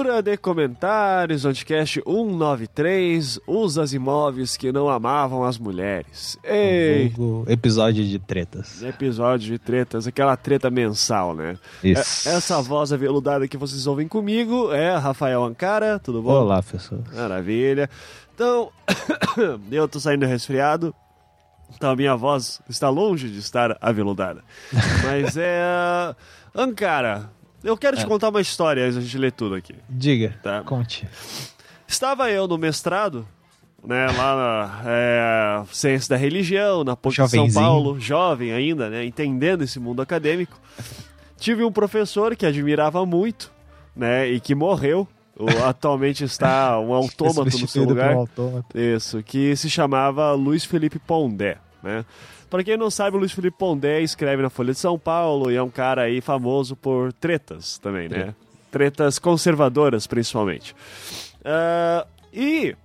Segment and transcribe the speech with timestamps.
[0.00, 6.38] Leitura de comentários, Anticast 193, os Asimovs que não amavam as mulheres.
[6.42, 7.12] Ei!
[7.46, 8.82] Episódio de tretas.
[8.82, 11.58] Episódio de tretas, aquela treta mensal, né?
[11.84, 12.26] Isso.
[12.30, 16.32] É- essa voz aveludada que vocês ouvem comigo é Rafael Ancara, tudo bom?
[16.32, 17.02] Olá, pessoas.
[17.14, 17.90] Maravilha.
[18.34, 18.70] Então,
[19.70, 20.94] eu tô saindo resfriado.
[21.76, 24.42] Então a minha voz está longe de estar aveludada.
[25.04, 26.14] Mas é.
[26.54, 27.30] Ancara,
[27.62, 28.06] eu quero te É.
[28.06, 29.74] contar uma história antes gente ler tudo aqui.
[29.88, 30.62] Diga, Tá.
[30.62, 31.06] conte.
[31.86, 33.26] Estava eu no mestrado,
[33.84, 37.50] né, lá na é, Ciência da Religião, na PUC de São.
[37.52, 40.58] Paulo, jovem ainda, né, entendendo esse mundo acadêmico.
[41.38, 43.50] Tive um professor que admirava muito,
[43.96, 45.08] né, e que morreu.
[45.38, 48.14] O- atualmente está um autômato no seu lugar.
[48.14, 48.78] um autômato.
[48.78, 52.04] Isso, que se chamava Luiz Felipe Pondé, né?
[52.50, 55.56] Pra quem não sabe, o Luiz Felipe Pondé escreve na Folha de São Paulo e
[55.56, 58.34] é um cara aí famoso por tretas também, né?
[58.72, 60.74] Tretas conservadoras, principalmente.
[61.44, 62.76] Ah, e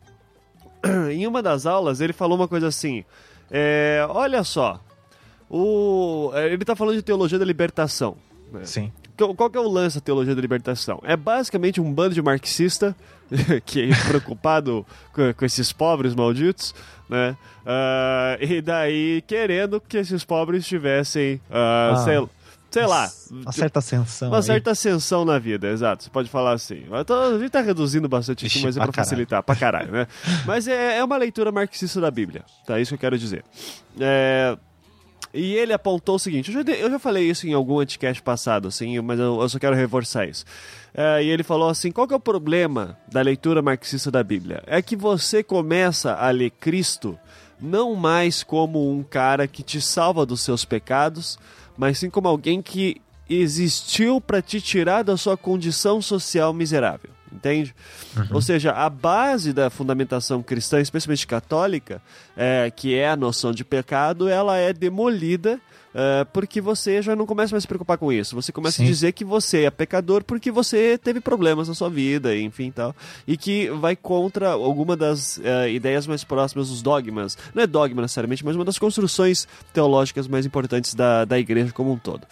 [1.12, 3.04] em uma das aulas ele falou uma coisa assim:
[3.50, 4.80] é, olha só,
[5.50, 8.18] o, ele tá falando de teologia da libertação.
[8.52, 8.66] né?
[8.66, 8.92] Sim.
[9.18, 11.00] Qual, qual que é o lance da teologia da libertação?
[11.04, 12.96] É basicamente um bando de marxista
[13.66, 16.74] que é preocupado com, com esses pobres malditos,
[17.10, 17.36] né?
[17.66, 21.98] Ah, e daí querendo que esses pobres tivessem, ah, Ah.
[22.04, 22.28] sei,
[22.70, 24.28] sei lá, Uma certa ascensão.
[24.28, 24.44] uma aí.
[24.44, 26.04] certa ascensão na vida, exato.
[26.04, 26.84] Você pode falar assim.
[27.08, 30.08] Tô- a gente tá reduzindo bastante Ixi, mas é pra pra facilitar, pra caralho, né?
[30.46, 32.80] Mas é, é uma leitura marxista da Bíblia, tá?
[32.80, 33.44] Isso que eu quero dizer.
[34.00, 34.58] É,
[35.36, 38.70] E ele apontou o seguinte: eu já, eu já falei isso em algum anticast passado,
[38.70, 40.46] assim, mas eu, eu só quero reforçar isso.
[40.94, 44.64] É, e ele falou assim: qual que é o problema da leitura marxista da Bíblia?
[44.66, 47.20] É que você começa a ler Cristo
[47.60, 51.38] não mais como um cara que te salva dos seus pecados,
[51.78, 57.10] mas sim como alguém que existiu para te tirar da sua condição social miserável.
[57.46, 57.76] Entende?
[58.32, 62.02] Ou seja, a base da fundamentação cristã, especialmente católica,
[62.36, 65.62] é, que é a noção de pecado, ela é demolida
[65.98, 68.36] é, porque você já não começa mais a se preocupar com isso.
[68.36, 68.92] Você começa a Sim.
[68.92, 72.94] dizer que você é pecador porque você teve problemas na sua vida, enfim tal.
[73.26, 77.38] E que vai contra alguma das é, ideias mais próximas dos dogmas.
[77.54, 81.94] Não é dogma necessariamente, mas uma das construções teológicas mais importantes da, da igreja como
[81.94, 82.28] um todo.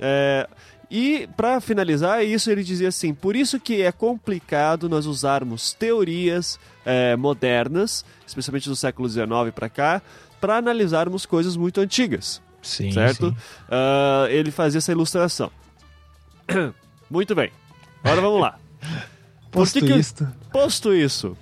[0.00, 0.48] É,
[0.90, 6.58] e para finalizar isso, ele dizia assim: por isso que é complicado nós usarmos teorias
[6.84, 10.02] é, modernas, especialmente do século XIX para cá,
[10.40, 13.30] para analisarmos coisas muito antigas, Sim, certo?
[13.30, 13.36] sim.
[13.70, 15.50] Ah, ele fazia essa ilustração.
[17.10, 17.50] muito bem.
[18.02, 18.58] Agora vamos lá.
[19.50, 21.36] Posto que que- isto, Posto isso,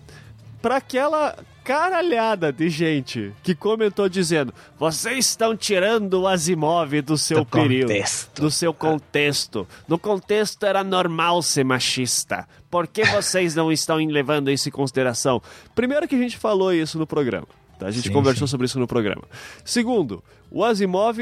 [0.60, 7.39] para aquela caralhada de gente que comentou dizendo: vocês estão tirando o Asimov do seu
[7.39, 9.67] Do período, contexto." do seu contexto.
[9.89, 12.47] No contexto era normal ser machista.
[12.71, 15.43] Por que vocês não estão levando isso em consideração?
[15.75, 17.47] Primeiro que a gente falou isso no programa.
[17.78, 17.87] tá?
[17.87, 18.51] A gente Sim, conversou sim.
[18.51, 19.22] sobre isso no programa.
[19.65, 21.19] Segundo, o Asimov,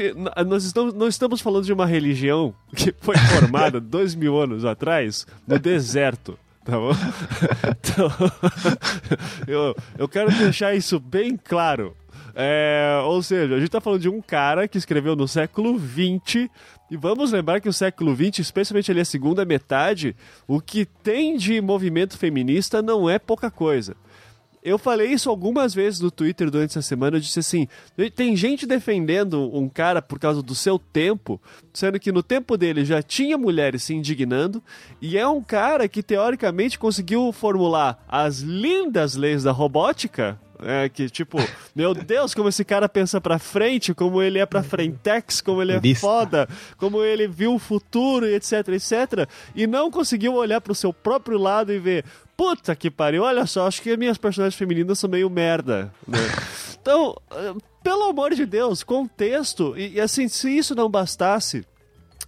[0.47, 5.25] nós estamos, não estamos falando de uma religião que foi formada dois mil anos atrás
[5.47, 6.37] no deserto.
[6.63, 6.91] Tá bom?
[7.81, 8.11] Então,
[9.47, 11.95] eu, eu quero deixar isso bem claro.
[12.33, 16.49] É, ou seja, a gente tá falando de um cara que escreveu no século XX.
[16.89, 20.15] E vamos lembrar que o século XX, especialmente ali a segunda metade,
[20.47, 23.95] o que tem de movimento feminista não é pouca coisa.
[24.63, 27.17] Eu falei isso algumas vezes no Twitter durante essa semana.
[27.17, 27.67] Eu disse assim:
[28.15, 31.41] tem gente defendendo um cara por causa do seu tempo,
[31.73, 34.61] sendo que no tempo dele já tinha mulheres se indignando,
[35.01, 40.39] e é um cara que teoricamente conseguiu formular as lindas leis da robótica.
[40.63, 41.39] É, que tipo,
[41.75, 45.71] meu Deus, como esse cara pensa pra frente, como ele é pra frentex, como ele
[45.71, 46.01] é Turista.
[46.01, 50.93] foda, como ele viu o futuro e etc, etc, e não conseguiu olhar pro seu
[50.93, 52.05] próprio lado e ver,
[52.41, 56.17] puta que pariu, olha só, acho que as minhas personagens femininas são meio merda, né?
[56.81, 57.53] Então, eh,
[57.83, 61.63] pelo amor de Deus, contexto, e, e assim, se isso não bastasse,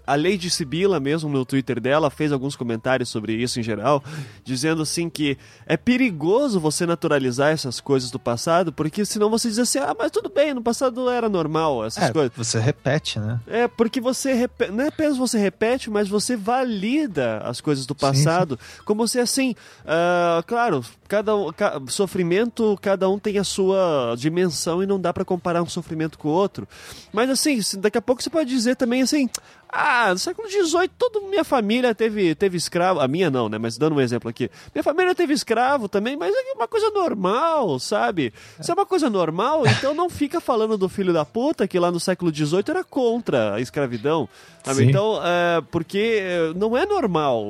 [0.06, 4.04] a Lady Sibila mesmo no Twitter dela fez alguns comentários sobre isso em geral,
[4.44, 9.60] dizendo assim que é perigoso você naturalizar essas coisas do passado, porque senão você diz
[9.60, 12.32] assim, ah, mas tudo bem, no passado era normal essas É, coisas.
[12.36, 13.40] você repete, né?
[13.48, 17.96] É, porque você repe- não é apenas você repete, mas você valida as coisas do
[17.96, 24.16] passado, como se assim, ah, claro, cada um, ca- sofrimento, cada um tem a sua
[24.18, 26.68] dimensão e não dá pra comparar um sofrimento com o outro.
[27.12, 29.30] Mas assim, daqui a pouco você pode dizer também assim,
[29.74, 33.00] ah, no século XVIII, toda minha família teve, teve escravo.
[33.00, 33.58] A minha não, né?
[33.58, 34.50] Mas dando um exemplo aqui.
[34.74, 38.32] Minha família teve escravo também, mas é uma coisa normal, sabe?
[38.62, 41.92] Se é uma coisa normal, então não fica falando do filho da puta que lá
[41.92, 44.30] no século XVIII era contra a escravidão.
[44.64, 44.86] Sabe?
[44.86, 46.22] Então, é, porque
[46.56, 47.44] não é normal.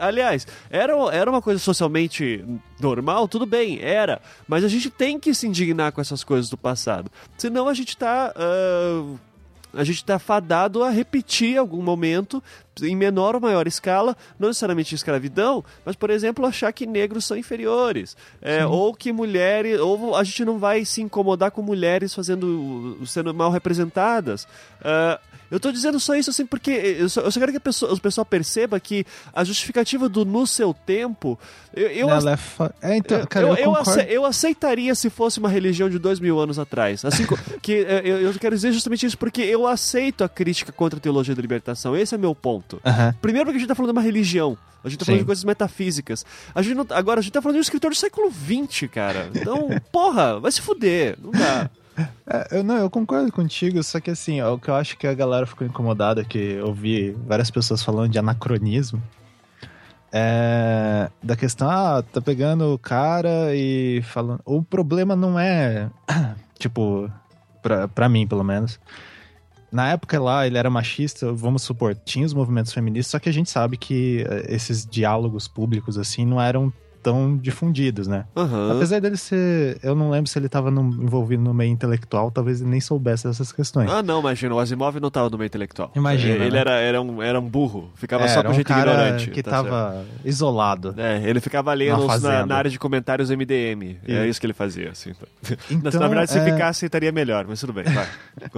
[0.00, 2.44] Aliás, era, era uma coisa socialmente
[2.80, 4.20] normal, tudo bem, era.
[4.48, 7.10] Mas a gente tem que se indignar com essas coisas do passado.
[7.36, 8.34] Senão a gente tá.
[8.34, 9.18] Uh,
[9.74, 12.42] a gente está fadado a repetir algum momento
[12.80, 17.36] em menor ou maior escala, não necessariamente escravidão, mas, por exemplo, achar que negros são
[17.36, 18.16] inferiores.
[18.40, 19.78] É, ou que mulheres.
[19.80, 24.44] Ou a gente não vai se incomodar com mulheres fazendo sendo mal representadas.
[24.80, 27.60] Uh, eu estou dizendo só isso assim porque eu só, eu só quero que a
[27.60, 29.04] pessoa, o pessoal perceba que
[29.34, 31.38] a justificativa do no seu tempo.
[31.74, 32.74] Eu, eu, Ela é, fa...
[32.80, 36.40] é então, cara, eu, eu, ace, eu, aceitaria se fosse uma religião de dois mil
[36.40, 37.04] anos atrás.
[37.04, 37.26] Assim
[37.60, 41.34] que eu, eu quero dizer justamente isso porque eu aceito a crítica contra a teologia
[41.34, 41.94] da libertação.
[41.94, 42.80] Esse é meu ponto.
[42.82, 43.12] Uhum.
[43.20, 44.56] Primeiro porque a gente está falando de uma religião.
[44.82, 45.22] A gente tá falando Sim.
[45.24, 46.24] de coisas metafísicas.
[46.54, 49.30] A gente não, agora a gente tá falando de um escritor do século XX, cara.
[49.34, 51.18] Então, porra, vai se fuder.
[51.22, 51.68] Não dá.
[52.26, 55.14] É, eu, não, eu concordo contigo, só que assim, o que eu acho que a
[55.14, 59.02] galera ficou incomodada, que eu vi várias pessoas falando de anacronismo,
[60.10, 64.40] é da questão, ah, tá pegando o cara e falando.
[64.44, 65.90] O problema não é,
[66.58, 67.10] tipo,
[67.62, 68.78] pra, pra mim pelo menos.
[69.70, 73.32] Na época lá, ele era machista, vamos supor, tinha os movimentos feministas, só que a
[73.32, 76.70] gente sabe que eh, esses diálogos públicos, assim, não eram
[77.02, 78.24] tão difundidos, né?
[78.36, 78.72] Uhum.
[78.72, 79.78] Apesar dele ser.
[79.82, 83.50] Eu não lembro se ele estava envolvido no meio intelectual, talvez ele nem soubesse dessas
[83.50, 83.90] questões.
[83.90, 84.54] Ah, não, imagina.
[84.54, 85.90] O Asimov não estava no meio intelectual.
[85.96, 86.34] Imagina.
[86.34, 86.58] Ele, né?
[86.58, 89.30] era, era, um, era um burro, ficava é, só com um gente cara ignorante.
[89.30, 90.94] que tá estava isolado.
[90.96, 93.98] É, ele ficava lendo na, na, área de comentários MDM.
[94.06, 94.14] E...
[94.14, 95.12] É isso que ele fazia, assim.
[95.70, 96.44] Então, na verdade, se é...
[96.44, 98.06] ficasse, estaria melhor, mas tudo bem, vai.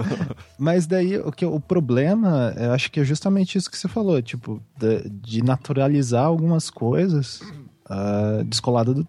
[0.59, 4.21] mas daí, o, que, o problema, eu acho que é justamente isso que você falou,
[4.21, 7.41] tipo, de, de naturalizar algumas coisas
[7.89, 9.07] uh, descolada do,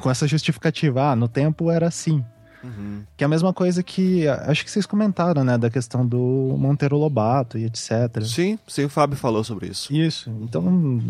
[0.00, 2.24] com essa justificativa, ah, no tempo era assim.
[2.62, 3.02] Uhum.
[3.16, 6.96] Que é a mesma coisa que acho que vocês comentaram, né, da questão do Monteiro
[6.96, 8.22] Lobato e etc.
[8.24, 9.92] Sim, sim, o Fábio falou sobre isso.
[9.94, 10.30] Isso.
[10.42, 11.02] Então,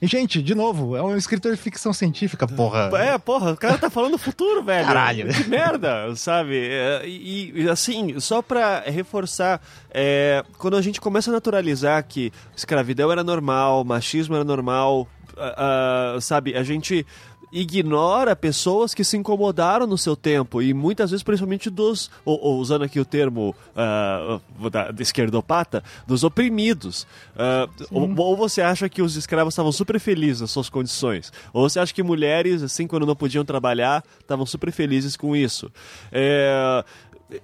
[0.00, 2.88] e, gente, de novo, é um escritor de ficção científica, porra.
[2.98, 4.86] É, porra, o cara tá falando do futuro, velho.
[4.86, 5.28] Caralho.
[5.34, 6.56] Que merda, sabe?
[6.56, 9.60] É, e, e assim, só pra reforçar,
[9.90, 15.08] é, quando a gente começa a naturalizar que escravidão era normal, machismo era normal,
[15.38, 17.06] uh, sabe, a gente
[17.50, 22.58] ignora pessoas que se incomodaram no seu tempo e muitas vezes principalmente dos ou, ou
[22.58, 27.06] usando aqui o termo uh, da, da esquerdopata dos oprimidos.
[27.34, 31.32] Uh, ou, ou, você acha que os escravos estavam super felizes nas suas condições?
[31.52, 35.70] Ou você acha que mulheres assim quando não podiam trabalhar estavam super felizes com isso?
[36.12, 36.84] É,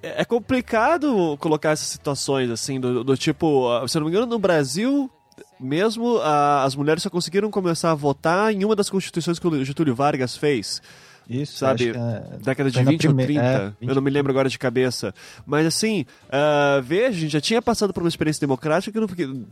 [0.03, 5.11] é complicado colocar essas situações assim do, do tipo se não me engano no Brasil
[5.59, 9.65] mesmo a, as mulheres só conseguiram começar a votar em uma das constituições que o
[9.65, 10.81] Getúlio Vargas fez.
[11.29, 11.91] Isso, sabe?
[11.91, 12.37] É...
[12.39, 13.21] Década de 20 prime...
[13.21, 13.43] ou 30.
[13.43, 13.89] É, 20...
[13.89, 15.15] Eu não me lembro agora de cabeça.
[15.47, 19.01] Mas assim, uh, veja, a gente já tinha passado por uma experiência democrática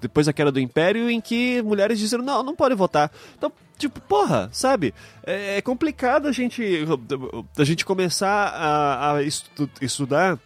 [0.00, 3.10] depois da queda do Império em que mulheres disseram, não, não pode votar.
[3.36, 4.92] Então, tipo, porra, sabe?
[5.24, 6.62] É, é complicado a gente,
[7.56, 10.38] a gente começar a, a estu estudar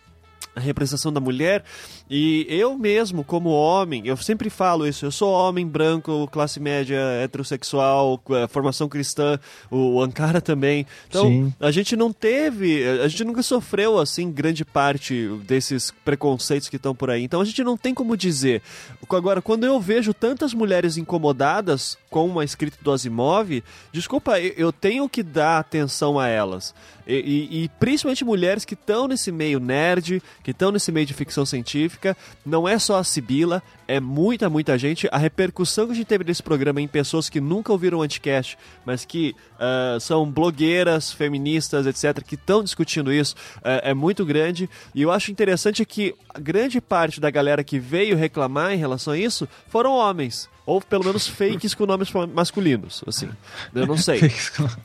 [0.55, 1.63] a representação da mulher.
[2.09, 6.97] E eu mesmo, como homem, eu sempre falo isso, eu sou homem branco, classe média,
[7.23, 10.87] heterossexual, formação cristã, o Ankara também.
[11.09, 11.53] Então, Sim.
[11.59, 16.95] a gente não teve, a gente nunca sofreu, assim, grande parte desses preconceitos que estão
[16.95, 17.25] por aí.
[17.25, 18.63] Então, a gente não tem como dizer.
[19.11, 25.09] Agora, quando eu vejo tantas mulheres incomodadas com uma escrita do Asimov, desculpa, eu tenho
[25.09, 26.73] que dar atenção a elas.
[27.07, 31.15] E, e, e principalmente mulheres que estão nesse meio nerd, que estão nesse meio de
[31.15, 31.96] ficção científica.
[32.45, 35.09] Não é só a Sibila, é muita, muita gente.
[35.13, 38.59] A repercussão que a gente teve nesse programa em pessoas que nunca ouviram o Anticast,
[38.85, 44.69] mas que uh, são blogueiras, feministas, etc., que estão discutindo isso, uh, é muito grande.
[44.95, 49.19] E eu acho interessante que grande parte da galera que veio reclamar em relação a
[49.19, 53.29] isso foram homens ou pelo menos fakes com nomes masculinos, assim.
[53.73, 54.21] Eu não sei.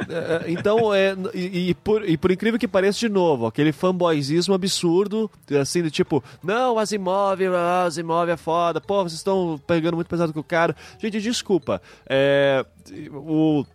[0.09, 3.71] É, é, então, é, e, e, por, e por incrível que pareça, de novo, aquele
[3.71, 7.39] fanboyzismo absurdo, assim, do tipo, não, Asimov,
[7.85, 10.75] Asimov é foda, pô, vocês estão pegando muito pesado com o cara.
[10.99, 11.81] Gente, desculpa.
[12.07, 12.65] É,
[13.11, 13.65] o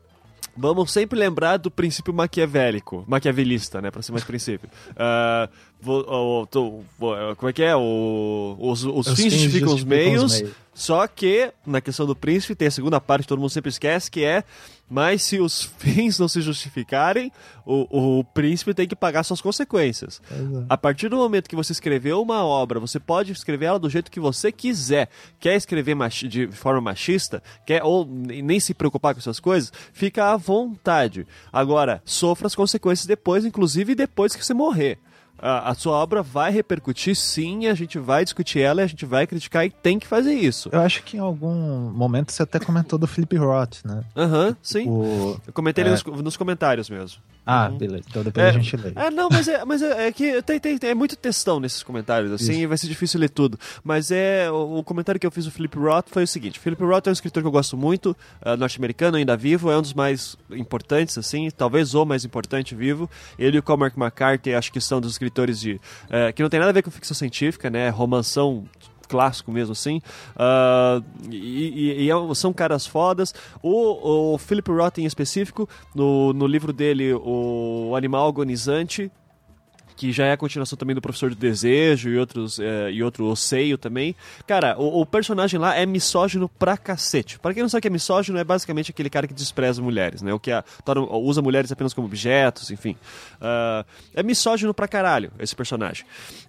[0.57, 4.69] vamos sempre lembrar do princípio maquiavélico, maquiavelista, né, para ser mais princípio.
[4.93, 5.53] Uh,
[5.87, 7.77] como é que é?
[7.77, 10.57] O, os, os, os fins, justificam, os meios, os meios.
[10.75, 14.11] Só que, na questão do príncipe, tem a segunda parte que todo mundo sempre esquece,
[14.11, 14.45] que é
[14.89, 17.33] mas se os fins não se justificarem,
[17.65, 20.21] o, o príncipe tem que pagar suas consequências.
[20.31, 20.67] Exato.
[20.69, 24.11] A partir do momento que você escreveu uma obra, você pode escrever ela do jeito
[24.11, 25.09] que você quiser.
[25.41, 25.97] Quer escrever
[26.29, 31.27] de forma machista, quer ou nem se preocupar com essas coisas, fica à vontade.
[31.53, 34.99] Agora, sofra as consequências depois, inclusive depois que você morrer
[35.39, 39.27] a, a, sua obra vai repercutir sim, a gente vai discutir ela, a gente vai
[39.27, 40.69] criticar e tem que fazer isso.
[40.73, 44.05] Eu acho que em algum momento você até comentou do Philip Roth, né?
[44.17, 44.89] Aham, uhum, sim.
[44.89, 45.41] O...
[45.47, 45.91] Eu comentei é...
[45.91, 47.21] nos, nos comentários mesmo.
[47.49, 47.79] Ah, uhum.
[47.79, 48.05] beleza.
[48.11, 48.93] Então depois é, a gente lê.
[48.97, 51.81] É, não, mas é, mas é, é que tem, tem, tem, é muito textão nesses
[51.81, 52.61] comentários, assim, Isso.
[52.63, 53.57] e vai ser difícil ler tudo.
[53.85, 54.51] Mas é.
[54.51, 57.11] O, o, comentário que eu fiz do Philip Roth foi o seguinte: Philip Roth é
[57.11, 61.17] um escritor que eu gosto muito, uh, norte-americano, ainda vivo, é um dos mais importantes,
[61.17, 63.09] assim, talvez o mais importante vivo.
[63.39, 65.75] Ele e o Cormac McCarthy, acho que são dos escritores de.
[65.75, 67.89] Uh, que não tem nada a ver com ficção científica, né?
[67.91, 68.65] Romanção
[69.07, 70.01] clássico mesmo assim.
[70.35, 73.35] Uh, e, e, e, é são caras fodas.
[73.63, 79.11] O, o Philip Roth, em específico, no, no livro dele, O Animal Agonizante,
[79.97, 83.25] que já é a continuação também do Professor do Desejo e outros é, e outro
[83.27, 84.15] Oceio também.
[84.47, 87.39] Cara, o, o, personagem lá é misógino pra cacete.
[87.39, 90.23] Pra quem não sabe o que é misógino, é basicamente aquele cara que despreza mulheres,
[90.23, 90.33] né?
[90.33, 90.63] O que a,
[91.11, 92.97] usa mulheres apenas como objetos, enfim.
[93.41, 93.85] Uh,
[94.15, 96.05] é misógino pra caralho esse personagem.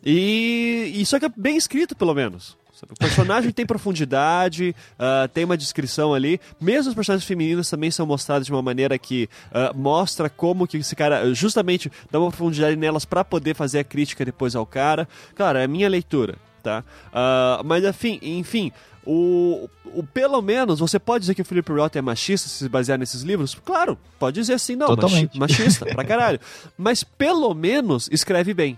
[0.06, 2.58] E, e só que é bem escrito, pelo menos.
[2.84, 6.39] O personagem tem profundidade, uh, tem uma descrição ali.
[6.60, 10.77] Mesmo os personagens femininos também são mostrados de uma maneira que uh, mostra como que
[10.77, 15.07] esse cara justamente dá uma profundidade nelas para poder fazer a crítica depois ao cara.
[15.36, 16.84] Claro, é a minha leitura, tá?
[17.07, 18.72] Uh, mas enfim, enfim
[19.10, 23.00] o, o, pelo menos, você pode dizer que o Philip Roth é machista se basear
[23.00, 23.55] nesses livros?
[23.55, 25.39] Claro, pode dizer assim, não, Totalmente.
[25.39, 26.41] machista, pra caralho.
[26.77, 28.77] Mas pelo menos escreve bem.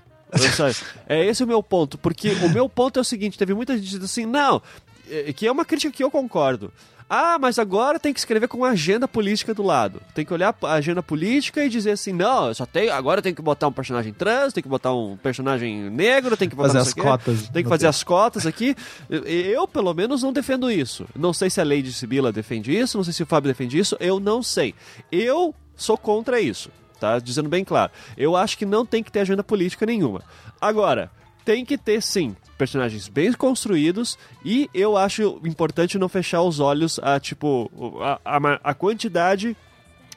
[1.07, 3.85] É esse o meu ponto, porque o meu ponto é o seguinte: teve muita gente
[3.85, 4.61] dizendo assim, não,
[5.09, 6.71] é, que é uma crítica que eu concordo.
[7.09, 9.99] Ah, mas agora tem que escrever com agenda política do lado.
[10.13, 13.41] Tem que olhar a agenda política e dizer assim, não, só tem, agora tem que
[13.41, 16.93] botar um personagem trans, tem que botar um personagem negro, tem que botar fazer as
[16.93, 17.49] cotas.
[17.49, 18.75] Tem que fazer as cotas aqui.
[19.09, 21.07] Eu, eu, pelo menos, não defendo isso.
[21.15, 23.97] Não sei se a Lady Sibila defende isso, não sei se o Fábio defende isso,
[23.99, 24.75] eu não sei.
[25.11, 27.19] Eu sou contra isso tá?
[27.19, 27.91] Dizendo bem claro.
[28.17, 30.21] Eu acho que não tem que ter agenda política nenhuma.
[30.59, 31.11] Agora,
[31.45, 36.99] tem que ter sim personagens bem construídos e eu acho importante não fechar os olhos
[37.01, 39.55] a tipo a, a, a quantidade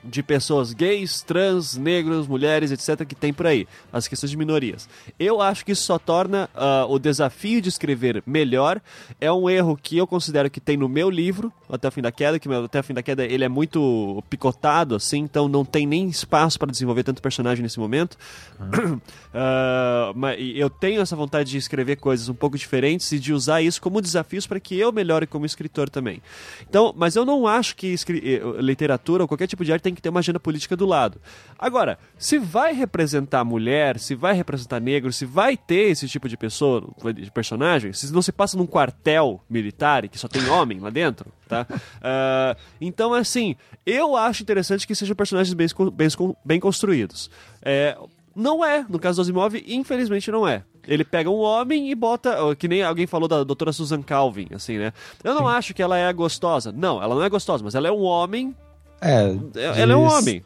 [0.02, 4.88] de pessoas gays, trans, negros, mulheres, etc., que tem por aí, as questões de minorias.
[5.18, 8.80] Eu acho que isso só torna uh, o desafio de escrever melhor.
[9.20, 12.12] É um erro que eu considero que tem no meu livro, Até o Fim da
[12.12, 15.86] Queda, que Até o Fim da Queda ele é muito picotado, assim, então não tem
[15.86, 18.16] nem espaço para desenvolver tanto personagem nesse momento.
[18.60, 23.62] Uh, mas eu tenho essa vontade de escrever coisas um pouco diferentes e de usar
[23.62, 26.22] isso como desafios para que eu melhore como escritor também.
[26.68, 30.02] Então, mas eu não acho que eh, literatura ou qualquer tipo de arte tem que
[30.02, 31.20] ter uma agenda política do lado.
[31.58, 36.36] Agora, se vai representar mulher, se vai representar negro, se vai ter esse tipo de
[36.36, 36.82] pessoa,
[37.14, 40.90] de personagem, se não se passa num quartel militar e que só tem homem lá
[40.90, 41.66] dentro, tá?
[41.70, 46.08] Uh, então, assim, eu acho interessante que sejam personagens bem, bem,
[46.44, 47.30] bem construídos.
[47.62, 47.96] É,
[48.34, 50.64] não é, no caso do Asimov, infelizmente não é.
[50.86, 52.36] Ele pega um homem e bota.
[52.56, 54.92] Que nem alguém falou da doutora Susan Calvin, assim, né?
[55.22, 55.54] Eu não Sim.
[55.54, 56.72] acho que ela é gostosa.
[56.72, 58.54] Não, ela não é gostosa, mas ela é um homem
[59.02, 59.80] é.
[59.82, 60.42] Ela é um homem.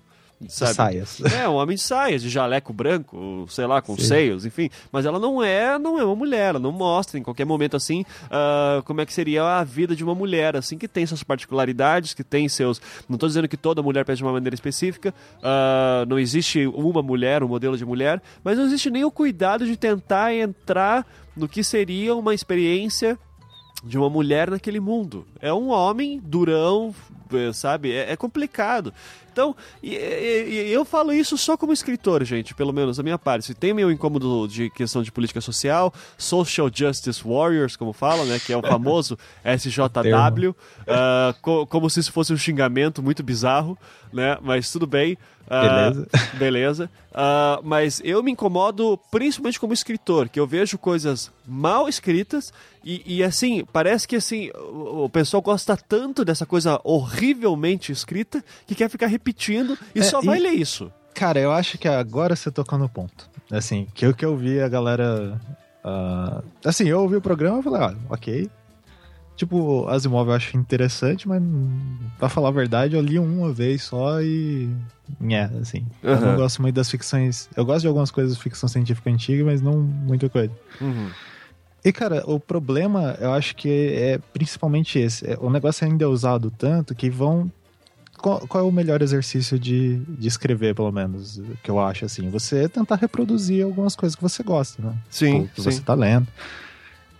[0.48, 0.74] Sabe?
[0.74, 1.20] saias.
[1.32, 4.04] É, um homem de saias, de jaleco branco, sei lá, com Sim.
[4.04, 4.68] seios, enfim.
[4.92, 8.02] Mas ela não é, não é uma mulher, ela não mostra em qualquer momento assim
[8.26, 12.12] uh, como é que seria a vida de uma mulher, assim, que tem suas particularidades,
[12.12, 12.80] que tem seus.
[13.08, 17.02] Não estou dizendo que toda mulher pensa de uma maneira específica, uh, não existe uma
[17.02, 21.48] mulher, um modelo de mulher, mas não existe nem o cuidado de tentar entrar no
[21.48, 23.18] que seria uma experiência
[23.86, 25.26] de uma mulher naquele mundo.
[25.40, 26.94] É um homem durão,
[27.32, 27.92] é, sabe?
[27.92, 28.92] É, é complicado.
[29.30, 33.44] Então, e, e, eu falo isso só como escritor, gente, pelo menos da minha parte.
[33.44, 38.38] Se tem meu incômodo de questão de política social, Social Justice Warriors, como fala, né?
[38.38, 40.54] Que é o famoso SJW, uh,
[40.88, 43.76] ah, co como se isso fosse um xingamento muito bizarro,
[44.10, 44.38] né?
[44.40, 45.18] Mas tudo bem.
[45.48, 46.02] Beleza.
[46.02, 46.90] Uh, beleza.
[47.12, 52.52] Uh, mas eu me incomodo principalmente como escritor, que eu vejo coisas mal escritas
[52.84, 58.44] e, e, assim, parece que assim, o, o, pessoal gosta tanto dessa coisa horrivelmente escrita
[58.66, 60.92] que quer ficar repetindo e é, só vai e, ler isso.
[61.14, 63.28] Cara, eu acho que agora você tocou no ponto.
[63.50, 65.40] Assim, que o que eu vi a galera.
[65.84, 68.50] Uh, assim, eu ouvi o programa e falei, ah, ok.
[69.36, 71.42] Tipo, Asimov eu acho interessante, mas
[72.18, 74.70] pra falar a verdade, eu li uma vez só e.
[75.30, 75.86] É, assim.
[76.02, 76.26] Eu Aham.
[76.28, 77.48] não gosto muito das ficções.
[77.54, 80.52] Eu gosto de algumas coisas de ficção científica antiga, mas não muita coisa.
[80.80, 81.10] Uhum.
[81.84, 85.30] E, cara, o problema, eu acho que é principalmente esse.
[85.30, 87.52] É, O negócio ainda é usado tanto que vão.
[88.18, 92.30] Qual, qual é o melhor exercício de, de escrever, pelo menos, que eu acho, assim?
[92.30, 94.94] Você tentar reproduzir algumas coisas que você gosta, né?
[95.10, 95.70] Sim, Tipo, que sim.
[95.70, 96.26] você tá lendo.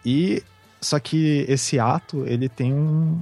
[0.05, 0.43] E.
[0.87, 3.21] Só que esse ato, ele tem um,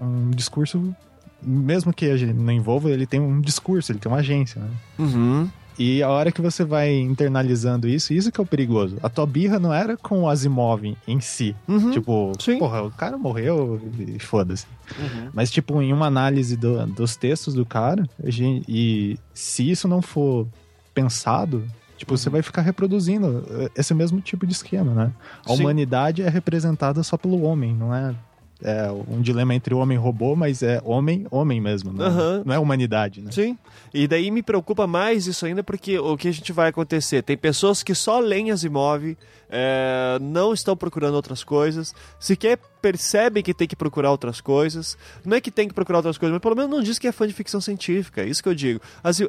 [0.00, 0.94] um discurso.
[1.42, 4.68] Mesmo que a gente não envolva, ele tem um discurso, ele tem uma agência, né?
[4.98, 5.48] Uhum.
[5.78, 8.96] E a hora que você vai internalizando isso, isso que é o perigoso.
[9.02, 11.54] A tua birra não era com o Asimov em si.
[11.68, 11.90] Uhum.
[11.90, 12.58] Tipo, Sim.
[12.58, 14.66] porra, o cara morreu e foda-se.
[14.98, 15.30] Uhum.
[15.32, 20.00] Mas, tipo, em uma análise do- dos textos do cara, gente- e se isso não
[20.02, 20.46] for
[20.94, 21.62] pensado,
[21.96, 22.16] tipo, Uhum.
[22.16, 25.12] você vai ficar reproduzindo eh, esse mesmo tipo de esquema, né?
[25.44, 25.60] A Sim.
[25.62, 28.14] humanidade é representada só pelo homem, não é,
[28.62, 32.42] é um dilema entre homem e robô, mas é homem, homem mesmo, não, Aham.
[32.46, 33.30] não é humanidade, né?
[33.32, 33.56] Sim.
[33.92, 37.22] E daí me preocupa mais isso ainda porque o que a gente vai acontecer?
[37.22, 39.16] Tem pessoas que só leem Asimov,
[39.50, 44.96] é, não estão procurando outras coisas, sequer percebem que tem que procurar outras coisas.
[45.24, 47.10] Não é que tem que procurar outras coisas, mas pelo menos não diz que é
[47.10, 48.22] fã de ficção científica.
[48.22, 48.80] É isso que eu digo.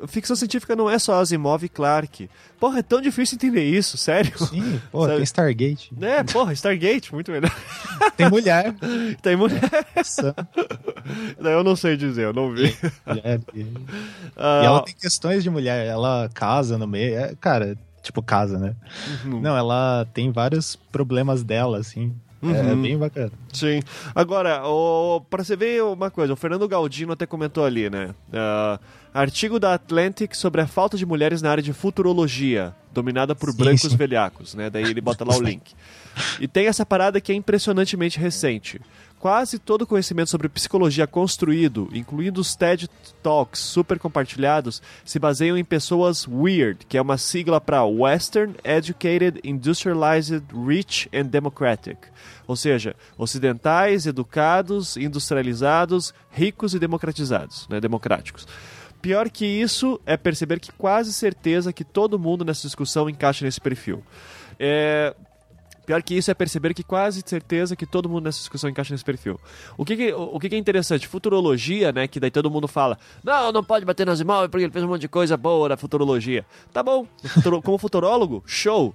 [0.08, 2.30] Ficção científica não é só Asimov e Clarke.
[2.60, 4.38] Porra, é tão difícil entender isso, sério.
[4.38, 5.16] Sim, Sabe?
[5.16, 5.92] tem Stargate.
[6.00, 7.52] É, porra, Stargate, muito melhor.
[8.16, 8.74] Tem mulher.
[9.22, 9.62] Tem mulher.
[11.40, 12.76] Daí eu não sei dizer, eu não vi.
[13.06, 13.42] mulher.
[13.56, 13.66] E,
[14.36, 15.86] Ah, e ela tem questões de mulher.
[15.86, 17.16] Ela casa no meio.
[17.16, 18.76] é, cara, tipo, casa, né?
[19.26, 19.40] uhum.
[19.42, 22.14] Não, ela tem vários problemas dela, assim.
[22.42, 22.82] É, é Uhum.
[22.82, 23.32] bem bacana.
[23.52, 23.82] Sim.
[24.14, 28.14] Agora, o, pra você ver uma coisa, o Fernando Galdino até comentou ali, né?
[28.32, 28.80] Ah,
[29.14, 33.58] artigo da Atlantic sobre a falta de mulheres na área de futurologia, dominada por Sim,
[33.58, 33.98] brancos sim.
[33.98, 34.70] velhacos, né?
[34.70, 35.74] Daí ele bota lá o link.
[36.40, 38.80] E tem essa parada que é impressionantemente recente.
[39.28, 42.90] Quase todo o conhecimento sobre psicologia construído, incluindo os TED
[43.22, 49.42] Talks super compartilhados, se baseiam em pessoas weird, que é uma sigla para Western Educated,
[49.44, 51.98] Industrialized, Rich and Democratic.
[52.48, 58.48] Ou seja, ocidentais, educados, industrializados, ricos e democratizados, né, democráticos.
[59.02, 63.60] Pior que isso é perceber que quase certeza que todo mundo nessa discussão encaixa nesse
[63.60, 64.02] perfil.
[64.58, 65.14] É,
[65.88, 69.06] Pior que isso é perceber que quase certeza que todo mundo nessa discussão encaixa nesse
[69.06, 69.40] perfil.
[69.78, 71.08] O que, que- o que, que é interessante?
[71.08, 72.08] Futurologia, né?
[72.10, 74.90] Que daí todo mundo fala: não, não pode bater nas imóveis porque ele fez um
[74.90, 76.46] monte de coisa boa na futurologia.
[76.74, 77.08] Tá bom.
[77.24, 78.94] Futuro- como futurólogo, show.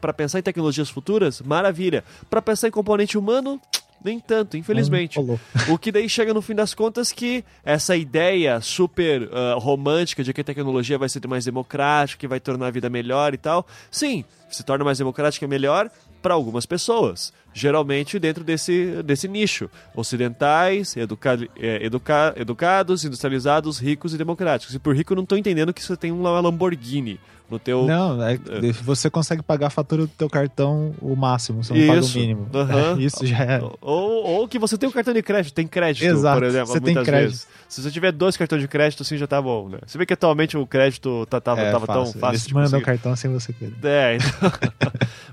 [0.00, 2.04] Para pensar em tecnologias futuras, maravilha.
[2.30, 3.60] Para pensar em componente humano,
[4.04, 5.18] nem tanto, infelizmente.
[5.18, 5.38] Rolou.
[5.68, 10.32] O que daí chega no fim das contas que essa ideia super ah, romântica de
[10.32, 13.66] que a tecnologia vai ser mais democrática, que vai tornar a vida melhor e tal,
[13.90, 17.32] sim, se torna mais democrática e melhor para algumas pessoas.
[17.52, 19.68] Geralmente dentro desse, desse nicho.
[19.94, 24.74] Ocidentais, educa eh, educa educados, industrializados, ricos e democráticos.
[24.74, 27.18] E por rico não estou entendendo que você tem uma Lamborghini
[27.50, 27.84] no teu...
[27.86, 28.38] Não, é,
[28.82, 32.18] você consegue pagar a fatura do teu cartão o máximo, você não paga o Isso.
[32.18, 32.48] mínimo.
[32.54, 32.98] Aham.
[32.98, 33.60] É, isso já é.
[33.80, 36.80] Ou, ou que você tem um cartão de crédito, tem crédito, Exato, por exemplo, você
[36.80, 37.48] tem muitas vezes.
[37.68, 39.78] Se você tiver dois cartões de crédito, assim já tá bom, né?
[39.86, 42.20] Você vê que atualmente o crédito tá, tava, é tava tão fácil.
[42.20, 42.84] fácil Eles de mandam o conseguir.
[42.84, 43.74] cartão sem você querer.
[43.82, 44.52] É, então...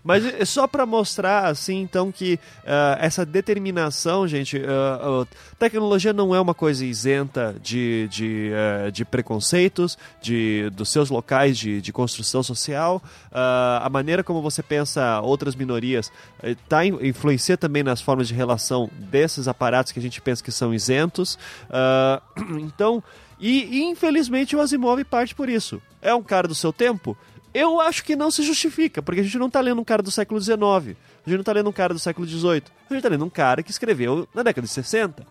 [0.04, 5.28] Mas é só pra mostrar, assim, então, que ah, essa determinação, gente, ah, ah,
[5.60, 11.58] tecnologia não é uma coisa isenta de, de, eh, de preconceitos, de, dos seus locais
[11.58, 13.04] de, de construção social.
[13.32, 16.10] Ah, a maneira como você pensa outras minorias
[16.42, 20.42] eh, tá, in- influencia também nas formas de relação desses aparatos que a gente pensa
[20.44, 21.38] que são isentos.
[21.70, 22.22] Ah,
[22.60, 23.04] então,
[23.40, 25.82] e, infelizmente o Asimov parte por isso.
[26.02, 27.18] É um cara do seu tempo?
[27.54, 30.12] Eu acho que não se justifica, porque a gente não tá lendo um cara do
[30.12, 33.10] século XIX, a gente não tá lendo um cara do século XVIII, a gente tá
[33.10, 35.26] lendo um cara que escreveu na década de 60.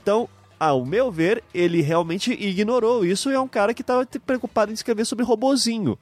[0.00, 0.28] Então,
[0.64, 4.74] ao meu ver, ele realmente ignorou isso e é um cara que estava preocupado em
[4.74, 5.98] escrever sobre robozinho.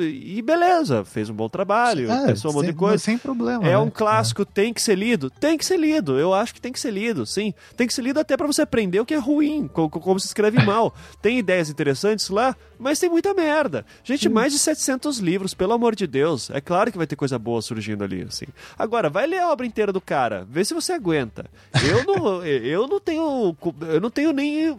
[0.00, 2.98] E beleza, fez um bom trabalho, É, pensou um monte de coisa.
[2.98, 3.64] sem problema.
[3.64, 3.78] É né?
[3.78, 5.28] um clássico, tem que ser lido?
[5.28, 6.16] Tem que ser lido.
[6.18, 7.52] Eu acho que tem que ser lido, sim.
[7.76, 10.20] Tem que ser lido até pra você aprender o que é ruim, co- co- como
[10.20, 10.94] se escreve mal.
[11.20, 13.84] Tem ideias interessantes lá, mas tem muita merda.
[14.04, 16.50] Gente, mais de 700 livros, pelo amor de Deus.
[16.50, 18.46] É claro que vai ter coisa boa surgindo ali, assim.
[18.78, 21.46] Agora, vai ler a obra inteira do cara, vê se você aguenta.
[21.84, 23.56] Eu não, eu não tenho,
[23.88, 24.78] eu não tenho nem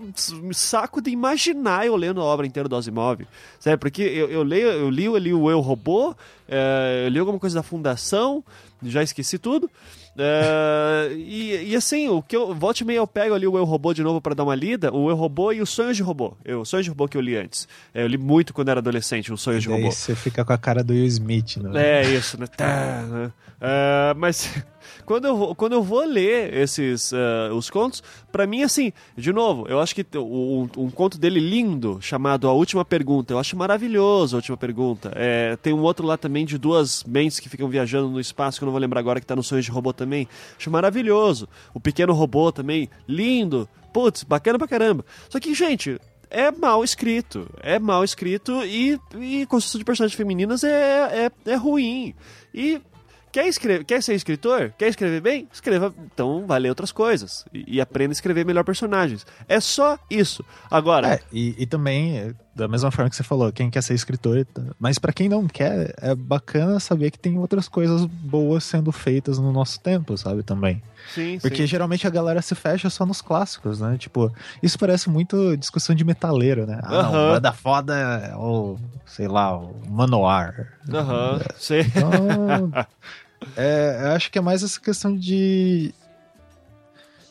[0.53, 3.27] saco de imaginar eu lendo a obra inteira do Asimov.
[3.59, 3.77] Sabe?
[3.77, 6.15] Porque eu, eu leio, eu li ali o Eu Robô,
[6.47, 8.43] é, eu li alguma coisa da Fundação,
[8.83, 9.69] já esqueci tudo.
[10.17, 13.65] É, e, e assim, o que eu volte e meia eu pego ali o Eu
[13.65, 16.37] Robô de novo para dar uma lida, o Eu Robô e os Sonhos de Robô.
[16.45, 17.67] Eu, o Sonhos de Robô que eu li antes.
[17.93, 19.91] É, eu li muito quando era adolescente, os Sonhos de Robô.
[19.91, 22.01] você fica com a cara do Will Smith, né?
[22.01, 22.47] É isso, né?
[22.47, 23.31] Tá, né?
[23.59, 24.63] É, mas
[25.05, 29.31] Quando eu, vou- quando eu vou ler esses ah, os contos, pra mim, assim, de
[29.31, 33.55] novo, eu acho que um, um conto dele lindo, chamado A Última Pergunta, eu acho
[33.55, 35.11] maravilhoso a Última Pergunta.
[35.15, 38.63] É, tem um outro lá também de duas mentes que ficam viajando no espaço, que
[38.63, 40.27] eu não vou lembrar agora, que tá no Sonhos de Robô também.
[40.57, 41.47] Acho maravilhoso.
[41.73, 43.69] O Pequeno Robô também, lindo.
[43.93, 45.05] Putz, bacana pra caramba.
[45.29, 47.47] Só que, gente, é mal escrito.
[47.61, 52.13] É mal escrito e, e construção de personagens femininas é, é, é ruim.
[52.53, 52.81] E
[53.35, 54.71] quer, escrever, quer ser escritor?
[54.77, 55.45] Quer escrever bem?
[55.51, 55.93] Escreva.
[56.13, 57.43] Então vai ler outras coisas.
[57.53, 59.25] E, e aprenda a escrever melhor personagens.
[59.45, 60.45] É só isso.
[60.71, 61.15] Agora.
[61.15, 64.47] É, e, e também, é, da mesma forma que você falou, quem quer ser escritor,
[64.79, 69.37] mas pra quem não quer, é bacana saber que tem outras coisas boas sendo feitas
[69.37, 70.81] no nosso tempo, sabe, também.
[71.13, 71.67] sim, Porque sim.
[71.67, 73.97] geralmente a galera se fecha só nos clássicos, né?
[73.97, 74.31] Tipo,
[74.63, 76.79] isso parece muito discussão de metaleiro, né?
[76.83, 77.27] Ah, não, Aham.
[77.33, 80.55] banda foda é o, sei lá, o Manoar.
[80.93, 81.81] Aham, sei.
[81.81, 82.71] Então,
[83.55, 85.93] é, eu acho que é mais essa questão de.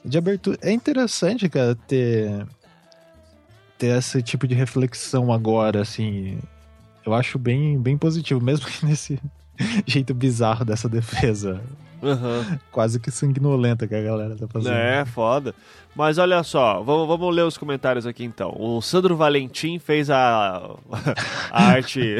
[0.04, 0.58] de abertura.
[0.62, 2.46] É interessante, cara, ter.
[3.78, 6.38] ter esse tipo de reflexão agora, assim.
[7.04, 9.20] Eu acho bem, bem positivo, mesmo que nesse
[9.86, 11.62] jeito bizarro dessa defesa
[12.02, 12.58] Aham.
[12.70, 14.74] quase que sanguinolenta que a galera tá fazendo.
[14.74, 15.54] É, foda.
[15.94, 18.52] Mas olha só, vamos, vamos ler os comentários aqui então.
[18.58, 20.70] O Sandro Valentim fez a,
[21.50, 22.16] a arte,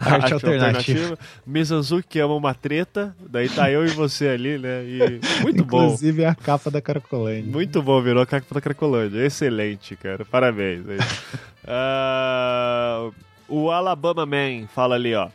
[0.00, 1.18] a Arte alternativa.
[1.44, 3.14] Mizanzuki que ama uma treta.
[3.28, 4.84] Daí tá eu e você ali, né?
[4.84, 5.84] E muito bom.
[5.84, 7.50] Inclusive é a capa da Caracolândia.
[7.50, 9.24] Muito bom, virou a capa da Cracolândia.
[9.24, 10.24] Excelente, cara.
[10.24, 10.84] Parabéns.
[11.68, 13.10] Ah,
[13.48, 15.28] o Alabama Man fala ali, ó.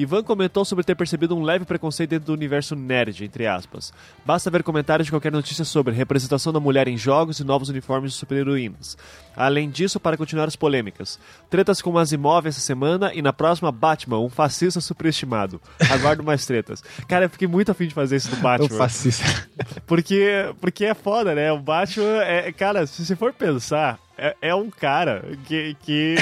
[0.00, 3.92] Ivan comentou sobre ter percebido um leve preconceito dentro do universo nerd, entre aspas.
[4.24, 8.12] Basta ver comentários de qualquer notícia sobre representação da mulher em jogos e novos uniformes
[8.12, 8.96] de super-heroínas.
[9.36, 11.18] Além disso, para continuar as polêmicas.
[11.50, 15.60] Tretas com Asimov essa semana e na próxima Batman, um fascista superestimado.
[15.90, 16.80] Aguardo mais tretas.
[17.08, 18.78] Cara, eu fiquei muito afim de fazer isso Eu Batman.
[18.78, 19.48] fascista.
[19.84, 21.50] Porque, porque é foda, né?
[21.50, 22.52] O Batman é.
[22.52, 25.76] Cara, se você for pensar, é, é um cara que.
[25.80, 26.14] que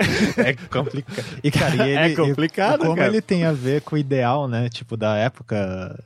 [0.38, 1.24] É complicado.
[1.42, 3.08] E, cara, e É ele, complicado, e como cara.
[3.08, 4.68] ele tem a ver com o ideal, né?
[4.68, 6.02] Tipo, da época.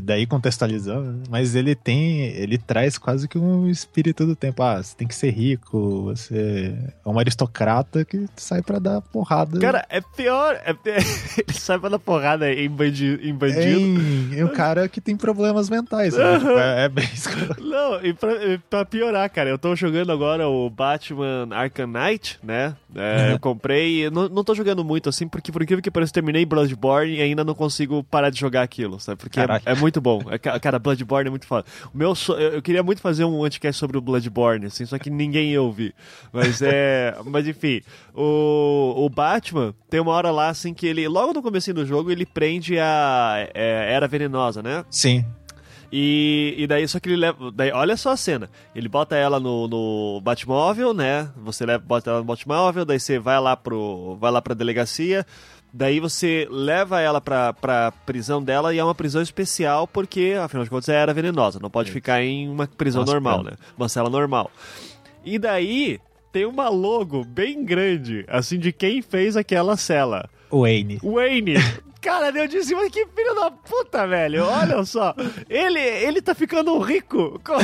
[0.00, 1.22] Daí contextualizando, né?
[1.28, 2.20] mas ele tem.
[2.20, 4.62] Ele traz quase que um espírito do tempo.
[4.62, 6.74] Ah, você tem que ser rico, você
[7.04, 9.58] é um aristocrata que sai pra dar porrada.
[9.58, 10.54] cara, é pior.
[10.64, 10.70] É,
[11.38, 13.80] ele sai pra dar porrada em, bandi, em bandido.
[13.80, 16.14] em, em um cara que tem problemas mentais.
[16.14, 16.38] né?
[16.38, 17.08] Tipo, é, é bem.
[17.60, 22.38] Não, e pra, e pra piorar, cara, eu tô jogando agora o Batman Arkham Knight,
[22.42, 22.74] né?
[22.94, 26.44] É, eu comprei, não, não tô jogando muito assim, porque por incrível que pareça, terminei
[26.44, 29.20] Bloodborne e ainda não consigo parar de jogar aquilo, sabe?
[29.20, 30.22] Porque é, é muito bom.
[30.30, 31.66] É, ca- cara, Bloodborne é muito foda.
[31.92, 34.98] O meu so- eu, eu queria muito fazer um anticast sobre o Bloodborne, assim, só
[34.98, 35.94] que ninguém ia ouvir.
[36.32, 37.14] Mas é.
[37.26, 37.82] mas enfim,
[38.14, 42.10] o, o Batman tem uma hora lá, assim, que ele, logo no começo do jogo,
[42.10, 44.84] ele prende a é, Era Venenosa, né?
[44.90, 45.24] Sim.
[45.94, 47.52] E, e daí, só que ele leva.
[47.52, 48.48] Daí, olha só a cena.
[48.74, 51.28] Ele bota ela no, no Batmóvel, né?
[51.36, 54.16] Você leva, bota ela no Batmóvel, daí você vai lá pro.
[54.18, 55.26] Vai lá pra delegacia.
[55.72, 60.64] Daí você leva ela pra, pra prisão dela e é uma prisão especial porque, afinal
[60.64, 61.58] de contas, ela era venenosa.
[61.60, 63.50] Não pode ficar em uma prisão Nossa, normal, cara.
[63.52, 63.56] né?
[63.76, 64.50] Uma cela normal.
[65.24, 65.98] E daí
[66.30, 70.28] tem uma logo bem grande, assim, de quem fez aquela cela.
[70.50, 70.98] Wayne.
[71.02, 71.54] Wayne.
[72.02, 74.44] Cara, eu disse, mas que filho da puta, velho.
[74.44, 75.14] Olha só.
[75.48, 77.54] Ele, ele tá ficando rico com,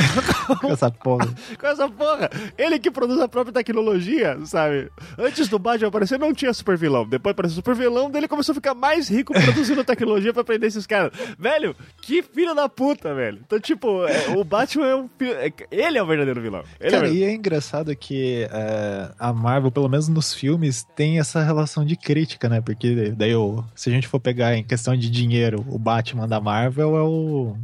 [0.61, 1.27] Com essa porra.
[1.59, 2.29] com essa porra.
[2.57, 4.89] Ele que produz a própria tecnologia, sabe?
[5.17, 7.05] Antes do Batman aparecer, não tinha super vilão.
[7.07, 10.69] Depois apareceu super vilão, daí ele começou a ficar mais rico produzindo tecnologia pra prender
[10.69, 11.11] esses caras.
[11.37, 13.39] Velho, que filho da puta, velho.
[13.45, 15.33] Então, tipo, é, o Batman é um filho.
[15.33, 16.63] é- ele é o verdadeiro vilão.
[16.79, 20.83] Ele é Cara, verdadeiro- e é engraçado que é, a Marvel, pelo menos nos filmes,
[20.95, 22.61] tem essa relação de crítica, né?
[22.61, 23.33] Porque daí,
[23.75, 27.55] se a gente for pegar em questão de dinheiro, o Batman da Marvel é o,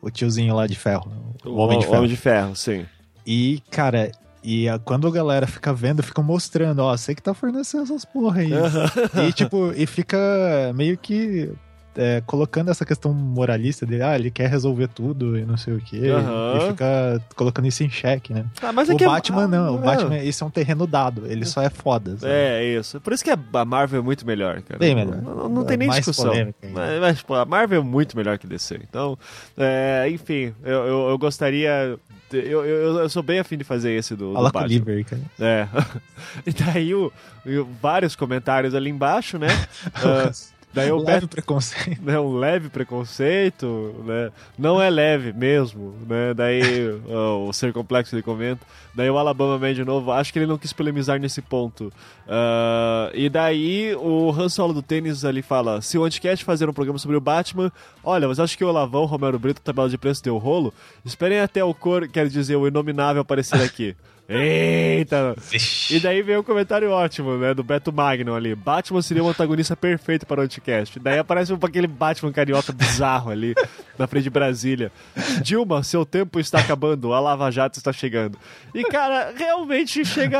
[0.00, 1.12] o tiozinho lá de ferro.
[1.44, 1.98] O, Homem de Ferro.
[1.98, 2.86] Homem de Ferro, sim.
[3.26, 4.10] E, cara,
[4.42, 8.40] e quando a galera fica vendo, fica mostrando, ó, você que tá fornecendo essas porra
[8.40, 8.50] aí.
[9.28, 10.18] e, tipo, e fica
[10.74, 11.52] meio que
[11.96, 15.80] é, colocando essa questão moralista dele, ah, ele quer resolver tudo e não sei o
[15.80, 16.08] quê.
[16.08, 16.56] Aham.
[16.58, 18.44] E fica colocando isso em xeque, né?
[18.62, 21.26] Ah, mas o é que Batman não, o ah, Batman, isso é um terreno dado,
[21.26, 22.16] ele só é foda.
[22.18, 22.32] sabe?
[22.32, 23.00] É, isso.
[23.00, 24.78] Por isso que a Marvel é muito melhor, cara.
[24.78, 25.20] Bem melhor.
[25.22, 26.30] Não, não- não tem nem Mais discussão.
[26.30, 26.58] polêmica.
[26.72, 28.80] Mas, mas, pô, a Marvel é muito melhor que DC.
[28.88, 29.18] Então,
[29.56, 31.96] é, enfim, eu, eu, eu gostaria.
[32.32, 34.74] Eu, eu, eu sou bem afim de fazer esse do, do Fala com o Batman.
[34.78, 35.22] Liber, cara.
[35.38, 35.68] É.
[36.46, 37.12] E daí o,
[37.46, 39.46] o- vários comentários ali embaixo, né?
[39.94, 40.30] Ah,
[40.74, 42.00] Daí Um leve preconceito.
[42.02, 44.32] né, um leve preconceito, né?
[44.58, 46.34] Não é leve mesmo, né?
[46.34, 46.60] Daí
[47.08, 48.66] ó, o ser complexo ele comenta.
[48.92, 51.92] Daí o Alabama Man de novo, acho que ele não quis polemizar nesse ponto.
[52.28, 56.72] Ah, e daí o Han Solo do tênis ali fala: se o Anticast fazer um
[56.72, 57.70] programa sobre o Batman,
[58.02, 60.74] olha, mas acho que o Lavão, Romero Brito, tabela de preço deu rolo.
[61.04, 63.94] Esperem até o cor, quer dizer, o inominável aparecer aqui.
[64.26, 65.36] Eita!
[65.90, 68.54] E daí veio um comentário ótimo, né, do Beto Magno ali.
[68.54, 70.98] Batman seria o antagonista perfeito para o Anticast.
[70.98, 73.54] Daí aparece um, aquele Batman carioca bizarro ali,
[73.98, 74.90] na frente de Brasília.
[75.42, 78.38] Dilma, seu tempo está acabando, a Lava Jato está chegando.
[78.74, 80.38] E, cara, realmente chega...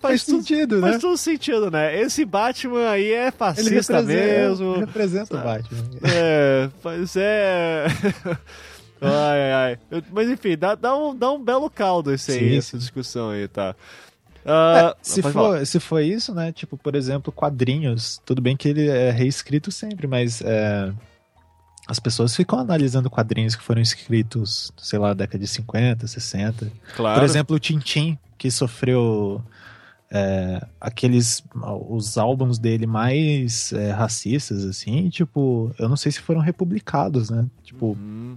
[0.00, 0.98] Faz tudo- sentido, Faz né?
[1.00, 2.00] todo sentido, né?
[2.00, 4.72] Esse Batman aí é Ele fascista representa, mesmo.
[4.74, 5.78] ele representa o Batman.
[6.12, 7.86] É, mas é.
[9.00, 10.02] ai, ai, ai.
[10.12, 13.48] Mas enfim, dá, dá, um, dá um belo caldo esse aí, Sim, essa discussão aí,
[13.48, 13.74] tá?
[14.46, 15.58] Ah, É, se, pode falar.
[15.58, 16.52] for, se for isso, né?
[16.52, 18.20] Tipo, por exemplo, quadrinhos.
[18.26, 20.92] Tudo bem que ele é reescrito sempre, mas é,
[21.88, 26.70] as pessoas ficam analisando quadrinhos que foram escritos, sei lá, década de 50, 60.
[26.94, 27.18] Claro.
[27.18, 29.42] Por exemplo, o Tintin, que sofreu
[30.10, 31.42] é, aqueles.
[31.88, 37.46] os álbuns dele mais é, racistas, assim, tipo, eu não sei se foram republicados, né?
[37.62, 38.36] Tipo, Hum.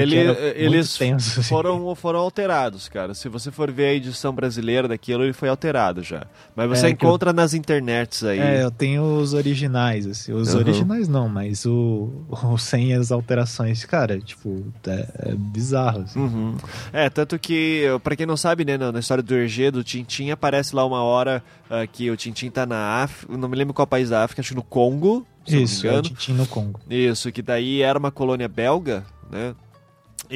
[0.00, 1.48] Ele, muito eles tenso, assim.
[1.48, 3.14] foram, foram alterados, cara.
[3.14, 6.26] Se você for ver a edição brasileira daquilo, ele foi alterado já.
[6.56, 8.38] Mas você É, que eu- encontra nas internets aí.
[8.40, 10.32] É, eu tenho os originais, assim.
[10.32, 10.60] Os Uhum.
[10.60, 13.84] originais não, mas o, o sem as alterações.
[13.84, 16.18] Cara, tipo, é, é bizarro, assim.
[16.18, 16.56] Uhum.
[16.92, 20.74] É, tanto que, pra quem não sabe, né, na história do Hergé, do Tintin, aparece
[20.74, 24.10] lá uma hora ah, que o Tintin tá na África, não me lembro qual país
[24.10, 26.02] da África, acho que no Congo, se eu não me Isso, é o.
[26.02, 26.80] Tintin no Congo.
[26.90, 29.54] Isso, que daí era uma colônia belga, né?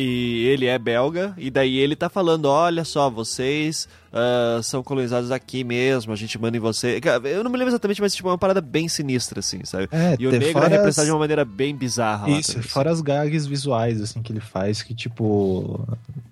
[0.01, 5.31] E ele é belga, e daí ele tá falando: olha só, vocês ah, são colonizados
[5.31, 7.01] aqui mesmo, a gente manda em você.
[7.25, 9.89] Eu não me lembro exatamente, mas tipo, é uma parada bem sinistra, assim, sabe?
[9.91, 12.53] É, E o negro fora é representado as- de uma maneira bem bizarra lá Isso,
[12.55, 15.87] também, fora as gags visuais, assim, que ele faz, que, tipo,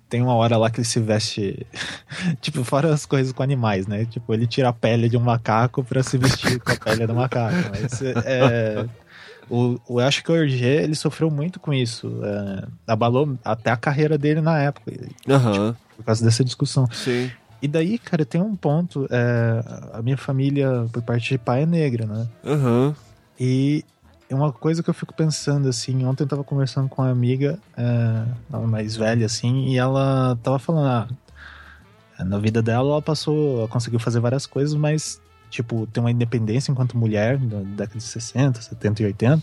[0.09, 1.66] tem uma hora lá que ele se veste.
[2.40, 4.05] tipo, fora as coisas com animais, né?
[4.07, 7.14] Tipo, ele tira a pele de um macaco pra se vestir com a pele do
[7.14, 7.57] macaco.
[7.70, 8.87] Mas é.
[9.49, 12.21] O, o- eu acho que o Hergé, ele sofreu muito com isso.
[12.25, 15.15] é, abalou até a carreira dele na época, assim.
[15.29, 16.87] Aham, por causa dessa discussão.
[16.93, 17.31] sim.
[17.63, 19.07] E daí, cara, tem um ponto.
[19.11, 19.63] é,
[19.95, 22.29] a minha família, por parte de pai, é negra, né?
[22.45, 22.95] Aham.
[23.41, 23.83] E
[24.29, 27.59] é uma coisa que eu fico pensando, assim, ontem eu tava conversando com uma amiga,
[27.77, 33.69] é, mais velha, assim, e ela tava falando, ah, na vida dela ela passou, ela
[33.69, 35.19] conseguiu fazer várias coisas, mas,
[35.57, 39.42] tipo, tem uma independência enquanto mulher, na década de 60, 70 e 80,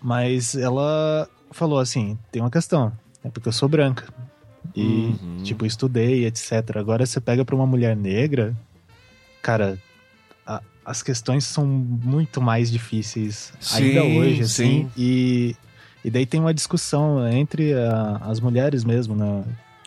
[0.00, 2.92] mas ela falou assim, tem uma questão,
[3.24, 4.04] é porque eu sou branca,
[4.74, 5.42] e, Uhum.
[5.42, 6.76] tipo, estudei, etc.
[6.78, 8.54] Agora você pega pra uma mulher negra,
[9.42, 9.78] cara,
[10.46, 14.64] a- as questões são muito mais difíceis ainda Sim, hoje, assim.
[14.84, 14.90] sim.
[14.96, 15.56] E,
[16.04, 19.42] e daí tem uma discussão entre a- as mulheres mesmo, né?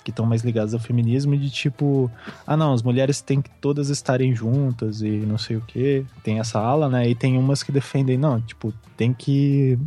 [0.09, 2.09] Que estão mais ligadas ao feminismo, de tipo,
[2.47, 6.03] ah não, as mulheres têm que todas estarem juntas e não sei o que.
[6.23, 7.07] Tem essa ala, né?
[7.07, 9.77] E tem umas que defendem, não, tipo, tem que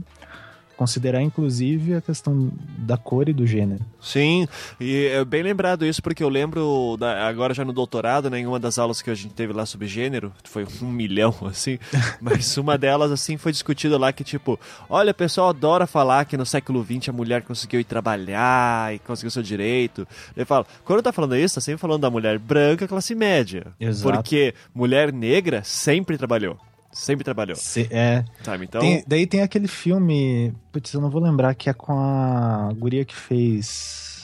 [0.82, 3.84] considerar inclusive a questão da cor e do gênero.
[4.00, 4.48] Sim,
[4.80, 8.46] e é bem lembrado isso porque eu lembro, da- agora já no doutorado, né, em
[8.46, 11.78] uma das aulas que a gente teve lá sobre gênero, foi um milhão, assim,
[12.20, 14.58] mas uma delas, assim, foi discutida lá que, tipo,
[14.90, 18.98] olha, o pessoal adora falar que no século XX a mulher conseguiu ir trabalhar e
[18.98, 20.06] conseguiu seu direito.
[20.36, 23.66] Ele fala, quando tá falando isso, tá sempre falando da mulher branca, classe média.
[23.78, 24.16] Exato.
[24.16, 26.58] Porque mulher negra sempre trabalhou.
[26.92, 28.64] Sempre trabalhou, Se- é, sabe?
[28.66, 32.70] Então, Tem- daí tem aquele filme, putz, eu não vou lembrar, que é com a
[32.76, 34.22] guria que fez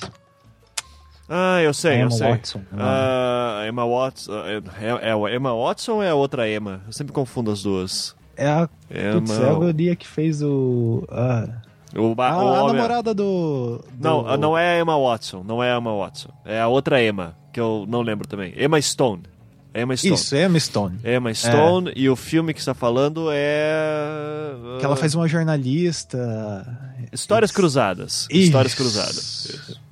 [1.31, 2.31] ah, eu sei, a eu Emma sei.
[2.31, 2.61] Watson.
[2.79, 4.33] Ah, Emma Watson.
[4.33, 6.81] É, é, é a Emma Watson ou é a outra Emma?
[6.87, 8.17] Eu sempre confundo as duas.
[8.37, 9.21] é a, Emma.
[9.21, 11.05] putz, é a guria que fez o...
[11.11, 11.47] ah,
[11.97, 15.43] o, ba- a, o a homem- namorada do, do- Não, não é a Emma Watson.
[15.47, 16.31] Não é a Emma Watson.
[16.47, 18.55] É a outra Emma, que eu não lembro também.
[18.57, 19.23] Emma Stone.
[19.75, 20.15] Emma Stone.
[20.15, 20.99] Isso, é Emma Stone.
[21.05, 21.93] Emma Stone.
[21.95, 24.53] E o filme que está falando é.
[24.79, 26.67] Que ela faz uma jornalista...
[27.13, 27.57] Histórias Isso.
[27.57, 28.27] Cruzadas.
[28.31, 28.47] Isso.
[28.47, 29.47] Histórias Cruzadas.
[29.47, 29.88] Isso.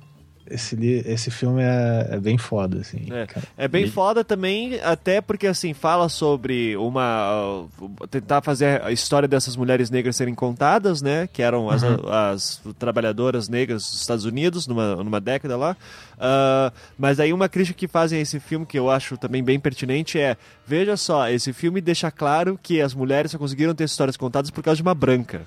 [0.49, 3.07] Esse, esse filme é, é bem foda, assim.
[3.11, 3.27] É,
[3.65, 7.67] é bem E- foda também, até porque assim, fala sobre uma.
[7.79, 11.27] uh, tentar fazer a história dessas mulheres negras serem contadas, né?
[11.31, 11.97] Que eram as, Uhum.
[12.09, 15.75] as trabalhadoras negras dos Estados Unidos, numa, numa década lá.
[16.19, 19.59] Ah, mas aí uma crítica que fazem a esse filme, que eu acho também bem
[19.59, 24.17] pertinente, é: veja só, esse filme deixa claro que as mulheres só conseguiram ter histórias
[24.17, 25.41] contadas por causa de uma branca.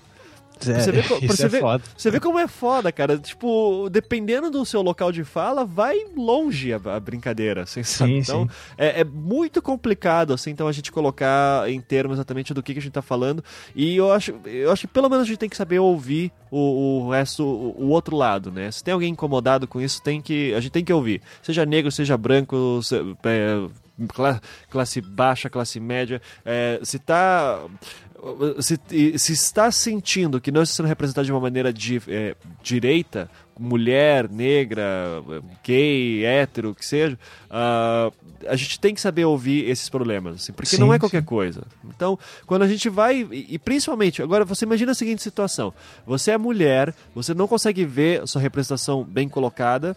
[0.68, 1.60] É, Você vê, co- você é vê-.
[1.96, 3.16] Você vê como é foda, cara.
[3.18, 8.12] Tipo, dependendo do seu local de fala, vai longe a, a brincadeira, assim, sabe?
[8.12, 8.50] Sim, Então, sim.
[8.76, 12.78] é, é muito complicado, assim, então a gente colocar em termos exatamente do que, que
[12.78, 13.42] a gente tá falando.
[13.74, 17.04] E eu acho, eu acho que pelo menos a gente tem que saber ouvir o,
[17.06, 18.70] o resto, o, o outro lado, né?
[18.70, 21.22] Se tem alguém incomodado com isso, tem que, a gente tem que ouvir.
[21.42, 23.68] Seja negro, seja branco, se- é,
[24.08, 26.20] cla- classe baixa, classe média.
[26.44, 27.60] É, se tá
[28.60, 28.78] se,
[29.18, 34.28] se está sentindo que não está sendo representado de uma maneira de, é, direita, mulher,
[34.30, 35.22] negra,
[35.62, 37.18] gay, hétero, o que seja,
[37.50, 38.10] ah,
[38.46, 41.00] a gente tem que saber ouvir esses problemas, assim, porque Sim, não é sim.
[41.00, 41.62] qualquer coisa.
[41.84, 45.72] Então, quando a gente vai, e, e principalmente, agora você imagina a seguinte situação:
[46.06, 49.96] você é mulher, você não consegue ver sua representação bem colocada,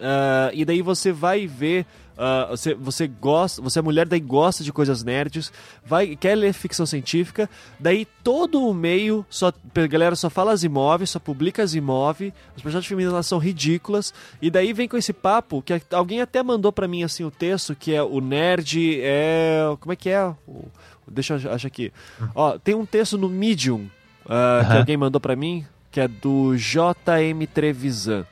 [0.00, 1.84] ah, e daí você vai ver.
[2.18, 5.50] ah, você, você gosta, você é mulher, daí gosta de coisas nerds,
[5.84, 10.62] vai, quer ler ficção científica, daí todo o meio, só, a galera só fala as
[10.62, 14.98] imóveis, só publica as imóveis, os personagens femininos elas são ridículas, e daí vem com
[14.98, 19.00] esse papo que alguém até mandou pra mim assim o texto, que é o nerd
[19.00, 19.62] é.
[19.80, 20.22] Como é que é?
[20.46, 20.68] O-
[21.10, 21.90] deixa eu achar aqui.
[22.34, 23.88] Ó, tem um texto no Medium
[24.26, 24.78] ah, que Aham.
[24.80, 28.26] alguém mandou pra mim, que é do JM Trevisan.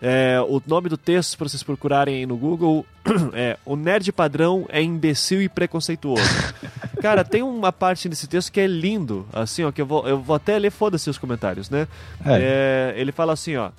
[0.00, 2.84] É, o nome do texto, para vocês procurarem aí no Google,
[3.32, 6.22] é O Nerd Padrão é imbecil e preconceituoso.
[7.00, 10.20] Cara, tem uma parte nesse texto que é lindo, assim, ó, que eu vou, eu
[10.20, 11.88] vou até ler, foda-se os comentários, né?
[12.24, 13.70] É, ele fala assim, ó.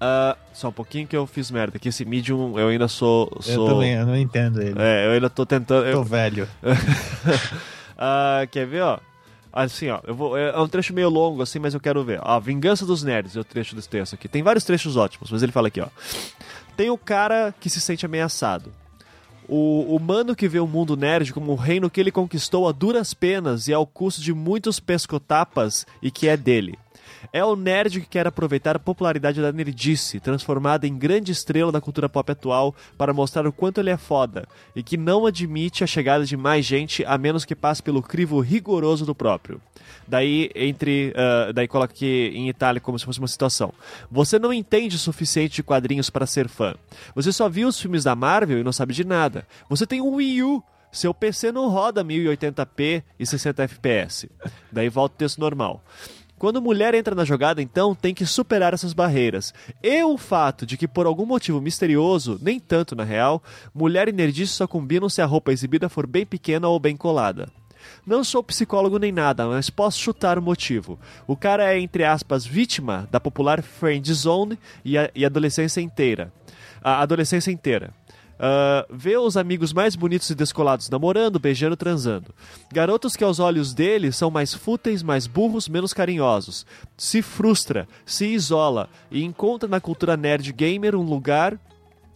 [0.00, 3.30] ah, só um pouquinho que eu fiz merda, que esse Medium eu ainda sou.
[3.36, 4.74] Eu sou também, eu não entendo ele.
[4.80, 5.86] É, eu ainda tô tentando.
[5.86, 6.48] eu- Tô velho.
[8.00, 8.98] Ah, quer ver, ó?
[9.64, 12.20] Assim, ó, eu vou, é é um trecho meio longo, assim, mas eu quero ver.
[12.22, 14.28] A Vingança dos Nerds é o trecho desse texto aqui.
[14.28, 15.88] Tem vários trechos ótimos, mas ele fala aqui, ó.
[16.76, 18.72] Tem o cara que se sente ameaçado.
[19.48, 23.14] O humano que vê o mundo nerd como um reino que ele conquistou a duras
[23.14, 26.78] penas e ao custo de muitos pescotapas e que é dele.
[27.32, 31.80] É o nerd que quer aproveitar a popularidade da nerdice, transformada em grande estrela da
[31.80, 35.86] cultura pop atual, para mostrar o quanto ele é foda, e que não admite a
[35.86, 39.60] chegada de mais gente a menos que passe pelo crivo rigoroso do próprio.
[40.06, 41.12] Daí, entre.
[41.14, 43.72] ah, daí coloca aqui em itálico como se fosse uma situação.
[44.10, 46.74] Você não entende o suficiente de quadrinhos para ser fã.
[47.14, 49.46] Você só viu os filmes da Marvel e não sabe de nada.
[49.68, 50.62] Você tem um Wii U.
[50.90, 54.30] Seu PC não roda 1080p e 60 FPS.
[54.72, 55.84] Daí volta o texto normal.
[56.38, 59.52] Quando mulher entra na jogada, então, tem que superar essas barreiras.
[59.82, 63.42] E o fato de que, por algum motivo misterioso, nem tanto na real,
[63.74, 67.48] mulher e nerdice só combinam se a roupa exibida for bem pequena ou bem colada.
[68.06, 70.98] Não sou psicólogo nem nada, mas posso chutar o motivo.
[71.26, 76.32] O cara é, entre aspas, vítima da popular friend zone e a, e adolescência inteira.
[76.82, 77.92] A adolescência inteira.
[78.38, 82.34] Ah, vê os amigos mais bonitos e descolados namorando, beijando, transando.
[82.72, 86.64] Garotos que aos olhos dele são mais fúteis, mais burros, menos carinhosos.
[86.96, 91.58] Se frustra, se isola e encontra na cultura nerd gamer um lugar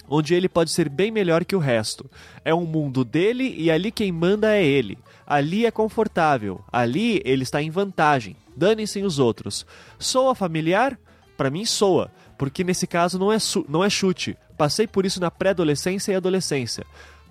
[0.09, 2.09] onde ele pode ser bem melhor que o resto.
[2.45, 4.99] É um mundo dele e ali quem manda é ele.
[5.27, 8.37] Ali é confortável, ali ele está em vantagem.
[8.55, 9.65] Danem-se os outros.
[9.99, 10.99] Soa familiar?
[11.37, 12.11] Pra mim soa,
[12.43, 13.37] porque nesse caso não é,
[13.69, 14.37] não é chute.
[14.59, 16.85] Passei por isso na pré-adolescência e adolescência.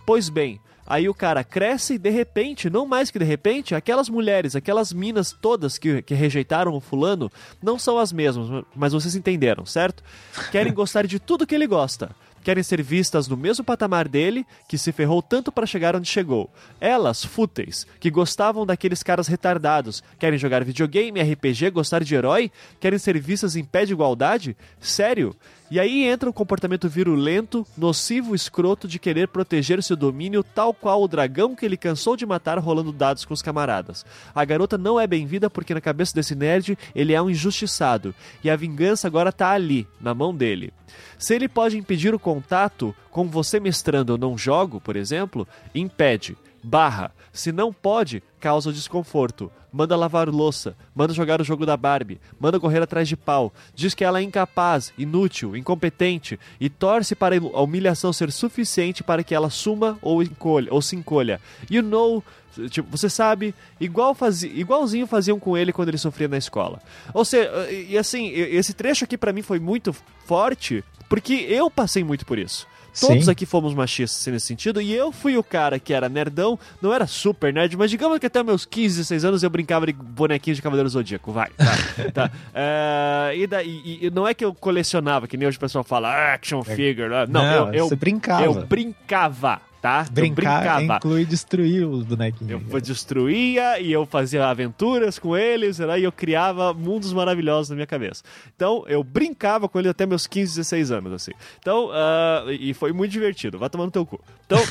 [0.05, 4.07] Pois bem, aí o cara cresce e de repente, não mais que de repente, aquelas
[4.07, 7.29] mulheres, aquelas minas todas que, que rejeitaram o fulano,
[7.61, 10.01] não são as mesmas, mas vocês entenderam, certo?
[10.49, 12.15] Querem gostar de tudo que ele gosta.
[12.43, 16.49] Querem ser vistas no mesmo patamar dele, que se ferrou tanto para chegar onde chegou.
[16.79, 22.99] Elas, fúteis, que gostavam daqueles caras retardados, querem jogar videogame, RPG, gostar de herói, querem
[22.99, 24.57] ser vistas em pé de igualdade?
[24.79, 25.35] Sério?
[25.71, 31.01] E aí entra o comportamento virulento, nocivo, escroto de querer proteger seu domínio, tal qual
[31.01, 34.05] o dragão que ele cansou de matar rolando dados com os camaradas.
[34.35, 38.49] A garota não é bem-vinda porque na cabeça desse nerd ele é um injustiçado, e
[38.49, 40.73] a vingança agora tá ali, na mão dele.
[41.17, 46.37] Se ele pode impedir o contato com você mestrando eu não jogo, por exemplo, impede.
[46.61, 47.13] Barra.
[47.31, 49.51] Se não pode, causa desconforto.
[49.71, 53.93] Manda lavar louça, manda jogar o jogo da Barbie, manda correr atrás de pau, diz
[53.93, 59.33] que ela é incapaz, inútil, incompetente e torce para a humilhação ser suficiente para que
[59.33, 61.39] ela suma ou, encolha, ou se encolha.
[61.69, 62.21] You know,
[62.69, 66.81] tipo, você sabe, igual fazi, igualzinho faziam com ele quando ele sofria na escola.
[67.13, 72.03] Ou seja, e assim, esse trecho aqui pra mim foi muito forte, porque eu passei
[72.03, 72.67] muito por isso.
[72.99, 73.31] Todos Sim.
[73.31, 77.07] aqui fomos machistas nesse sentido, e eu fui o cara que era nerdão, não era
[77.07, 80.61] super nerd, mas digamos que até meus 15, 16 anos eu brincava de bonequinhos de
[80.61, 82.31] Cavaleiro Zodíaco, vai, vai, tá.
[82.53, 85.83] É, e, daí, e- e não é que eu colecionava, que nem hoje o pessoal
[85.83, 87.25] fala action figure, né?
[87.29, 88.43] não, Não, eu, eu, você brincava.
[88.43, 89.61] eu brincava.
[89.81, 90.05] Tá?
[90.11, 90.97] Brincar eu brincava.
[90.97, 92.61] inclui destruir os bonequinhos.
[92.71, 95.99] Eu destruía e eu fazia aventuras com eles, né?
[95.99, 98.23] e eu criava mundos maravilhosos na minha cabeça.
[98.55, 101.31] Então, eu brincava com eles até meus 15, 16 anos, assim.
[101.59, 103.57] Então, uh, e foi muito divertido.
[103.57, 104.21] Vai tomar no teu cu.
[104.51, 104.61] Então,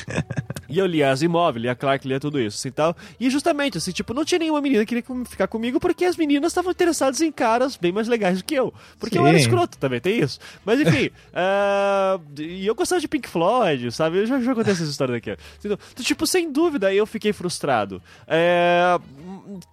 [0.69, 2.95] e eu lia Asimov, lia Clark, lia tudo isso, assim, tal.
[3.19, 6.51] E justamente, assim, tipo, não tinha nenhuma menina que queria ficar comigo porque as meninas
[6.51, 8.71] estavam interessadas em caras bem mais legais do que eu.
[8.99, 9.21] Porque Sim.
[9.21, 10.39] eu era escroto também, tem isso.
[10.63, 14.19] Mas, enfim, uh, e eu gostava de Pink Floyd, sabe?
[14.19, 15.35] Eu já, já contei essas histórias aqui.
[15.59, 18.01] Então, tipo, sem dúvida, eu fiquei frustrado.
[18.27, 18.99] É,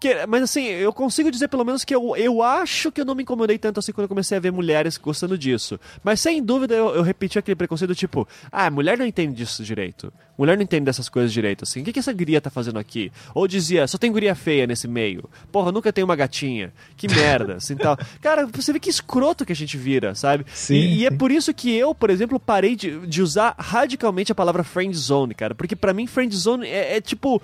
[0.01, 3.15] que, mas, assim, eu consigo dizer pelo menos que eu, eu acho que eu não
[3.15, 5.79] me incomodei tanto assim quando eu comecei a ver mulheres gostando disso.
[6.03, 9.98] Mas, sem dúvida, eu, eu repeti aquele preconceito, tipo, ah, mulher não entende disso direito.
[10.39, 11.81] Mulher não entende dessas coisas direito, assim.
[11.81, 13.11] O que, que essa guria tá fazendo aqui?
[13.35, 15.29] Ou dizia, só tem guria feia nesse meio.
[15.51, 16.73] Porra, nunca tem uma gatinha.
[16.97, 17.97] Que merda, assim, tal.
[18.21, 20.47] Cara, você vê que escroto que a gente vira, sabe?
[20.55, 24.31] Sim, e, e é por isso que eu, por exemplo, parei de, de usar radicalmente
[24.31, 25.57] a palavra friend zone, cara.
[25.57, 27.43] Porque para mim, friend zone é, é, tipo,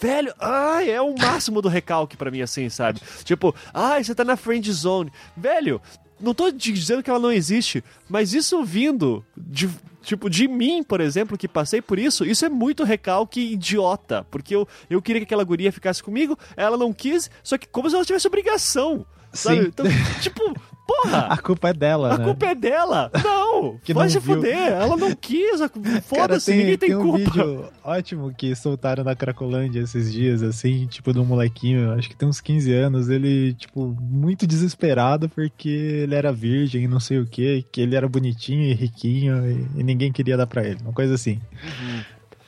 [0.00, 3.00] velho, ai, é o máximo do recalque para mim, assim, sabe?
[3.22, 5.12] Tipo, ai, você tá na friend zone.
[5.36, 5.80] Velho,
[6.24, 9.68] não tô dizendo que ela não existe, mas isso vindo de
[10.04, 14.24] Tipo, de mim, por exemplo, que passei por isso, isso é muito recalque idiota.
[14.30, 17.88] Porque eu, eu queria que aquela guria ficasse comigo, ela não quis, só que como
[17.88, 19.06] se ela tivesse obrigação.
[19.32, 19.62] Sabe?
[19.62, 19.68] Sim.
[19.68, 19.86] Então,
[20.20, 20.54] tipo,
[20.86, 21.26] porra!
[21.30, 22.24] A culpa é dela, A né?
[22.24, 23.10] culpa é dela!
[23.22, 23.44] Não!
[23.84, 24.36] Que vai não se viu.
[24.36, 24.56] fuder!
[24.72, 25.60] Ela não quis!
[26.04, 27.18] Foda-se, tem, ninguém tem, tem um culpa!
[27.18, 32.16] vídeo ótimo que soltaram na Cracolândia esses dias, assim, tipo, de um molequinho, acho que
[32.16, 37.18] tem uns 15 anos, ele, tipo, muito desesperado porque ele era virgem e não sei
[37.18, 40.78] o que, que ele era bonitinho e riquinho e, e ninguém queria dar pra ele,
[40.82, 41.40] uma coisa assim.
[41.62, 42.02] Uhum.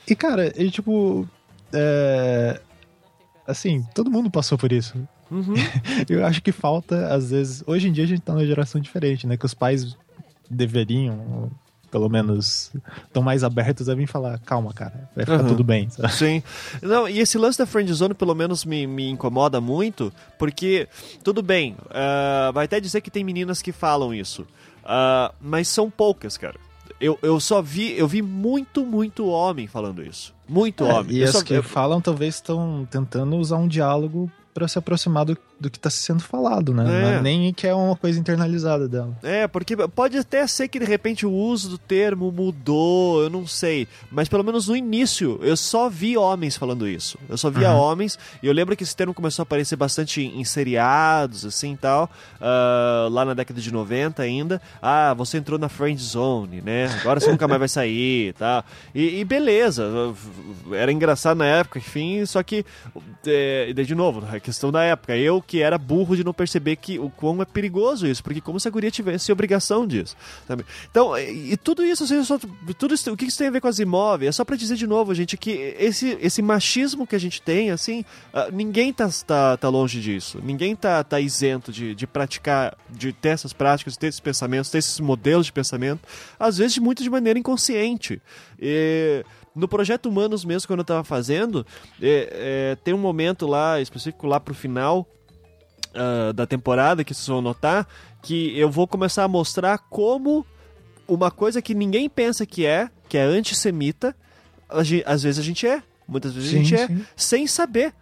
[0.07, 1.27] E, cara, ele, tipo,
[1.73, 2.59] é...
[3.47, 4.97] Assim, todo mundo passou por isso.
[5.29, 5.53] Uhum.
[6.09, 7.63] Eu acho que falta, às vezes.
[7.67, 9.35] Hoje em dia a gente tá numa geração diferente, né?
[9.37, 9.95] Que os pais
[10.49, 11.49] deveriam,
[11.91, 12.71] pelo menos,
[13.05, 15.47] estão mais abertos a vir falar: calma, cara, vai ficar Uhum.
[15.49, 15.89] tudo bem.
[15.89, 16.13] sabe?
[16.13, 16.43] Sim.
[16.81, 20.87] Não, e esse lance da friend zone pelo menos me, me incomoda muito, porque,
[21.23, 24.45] tudo bem, ah, vai até dizer que tem meninas que falam isso,
[24.85, 26.55] ah, mas são poucas, cara.
[26.99, 30.33] Eu, eu só vi, eu vi muito, muito homem falando isso.
[30.49, 31.17] Muito É, homem.
[31.17, 34.79] e Eu as só- que eu- falam talvez estão tentando usar um diálogo pra se
[34.79, 37.13] aproximar do, do que tá sendo falado, né?
[37.13, 37.17] É.
[37.17, 39.17] É nem que é uma coisa internalizada dela.
[39.23, 43.47] É, porque pode até ser que de repente o uso do termo mudou, eu não
[43.47, 43.87] sei.
[44.11, 47.17] Mas pelo menos no início eu só vi homens falando isso.
[47.29, 47.77] Eu só via Uhum.
[47.79, 51.77] homens, e eu lembro que esse termo começou a aparecer bastante em seriados, assim e
[51.77, 54.61] tal, ah, lá na década de 90 ainda.
[54.81, 56.85] Ah, você entrou na friend zone, né?
[57.01, 58.63] Agora você nunca mais vai sair tá?
[58.93, 59.85] e, e beleza.
[60.71, 62.65] Era engraçado na época, enfim, só que,
[63.25, 65.15] é, e de novo, a questão da época.
[65.15, 68.59] Eu que era burro de não perceber que o quão é perigoso isso, porque como
[68.59, 70.15] se a guria tivesse obrigação disso.
[70.45, 70.65] Sabe?
[70.91, 72.37] Então, e, e tudo isso, assim, só,
[72.77, 74.29] tudo isso, o que isso tem a ver com as imóveis?
[74.29, 77.71] É só pra dizer de novo, gente, que esse, esse machismo que a gente tem,
[77.71, 80.39] assim, ah, ninguém tá, tá, tá longe disso.
[80.43, 84.79] Ninguém tá, tá isento de, de praticar, de ter essas práticas, ter esses pensamentos, ter
[84.79, 86.01] esses modelos de pensamento,
[86.37, 88.21] às vezes muito de maneira inconsciente.
[88.59, 89.23] E
[89.55, 91.65] no projeto Humanos mesmo, quando eu tava fazendo,
[92.01, 95.07] é, é, tem um momento lá, específico lá pro final
[95.93, 97.87] ah, da temporada, que vocês vão notar,
[98.21, 100.45] que eu vou começar a mostrar como
[101.07, 104.15] uma coisa que ninguém pensa que é, que é antissemita,
[104.69, 105.81] a às vezes a gente é.
[106.07, 107.05] Muitas vezes a Sim, gente é, sim.
[107.15, 107.93] sem saber.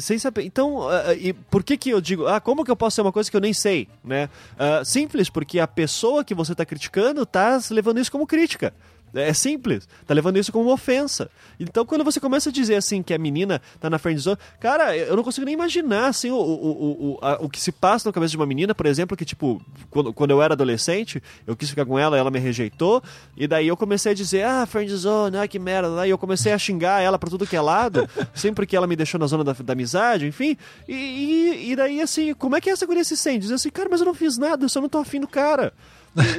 [0.00, 0.42] Sem saber.
[0.44, 3.12] Então, ah, e por que que eu digo, ah, como que eu posso ser uma
[3.12, 4.28] coisa que eu nem sei, né?
[4.58, 8.72] Ah, simples, porque a pessoa que você está criticando tá levando isso como crítica.
[9.14, 11.30] É simples, tá levando isso como ofensa.
[11.60, 14.96] Então, quando você começa a dizer assim que a menina tá na friend zone, cara,
[14.96, 18.08] eu não consigo nem imaginar assim o, o, o, o, a- o que se passa
[18.08, 21.54] na cabeça de uma menina, por exemplo, que tipo, quando, quando eu era adolescente, eu
[21.54, 23.02] quis ficar com ela, ela me rejeitou,
[23.36, 26.52] e daí eu comecei a dizer, ah, friend zone, ah, que merda, e eu comecei
[26.52, 29.44] a xingar ela pra tudo que é lado, sempre que ela me deixou na zona
[29.44, 30.56] da, da amizade, enfim,
[30.88, 33.42] e, e, e daí assim, como é que essa guria se sente?
[33.42, 35.72] Diz assim, cara, mas eu não fiz nada, eu só não tô afim do cara.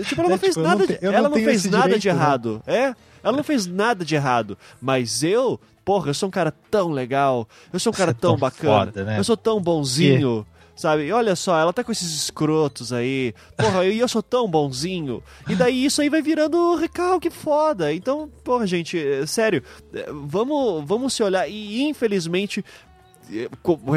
[0.08, 1.36] Tipo, ela não É, fez tipo, eu nada, não de, te- eu não ela não
[1.38, 2.24] fez nada de direito, né?
[2.24, 2.64] errado.
[2.66, 4.58] É, ela não fez nada de errado.
[4.82, 8.32] Mas eu, porra, eu sou um cara tão legal, eu sou um cara é tão,
[8.32, 9.20] tão bacana, foda, né?
[9.20, 10.46] eu sou tão bonzinho.
[10.78, 13.34] Sabe, e olha só, ela tá com esses escrotos aí.
[13.56, 15.24] Porra, e eu sou tão bonzinho.
[15.48, 17.94] E daí isso aí vai virando recalque foda.
[17.94, 19.64] Então, porra, gente, é, sério,
[20.12, 21.48] vamos, vamos se olhar.
[21.50, 22.64] E infelizmente,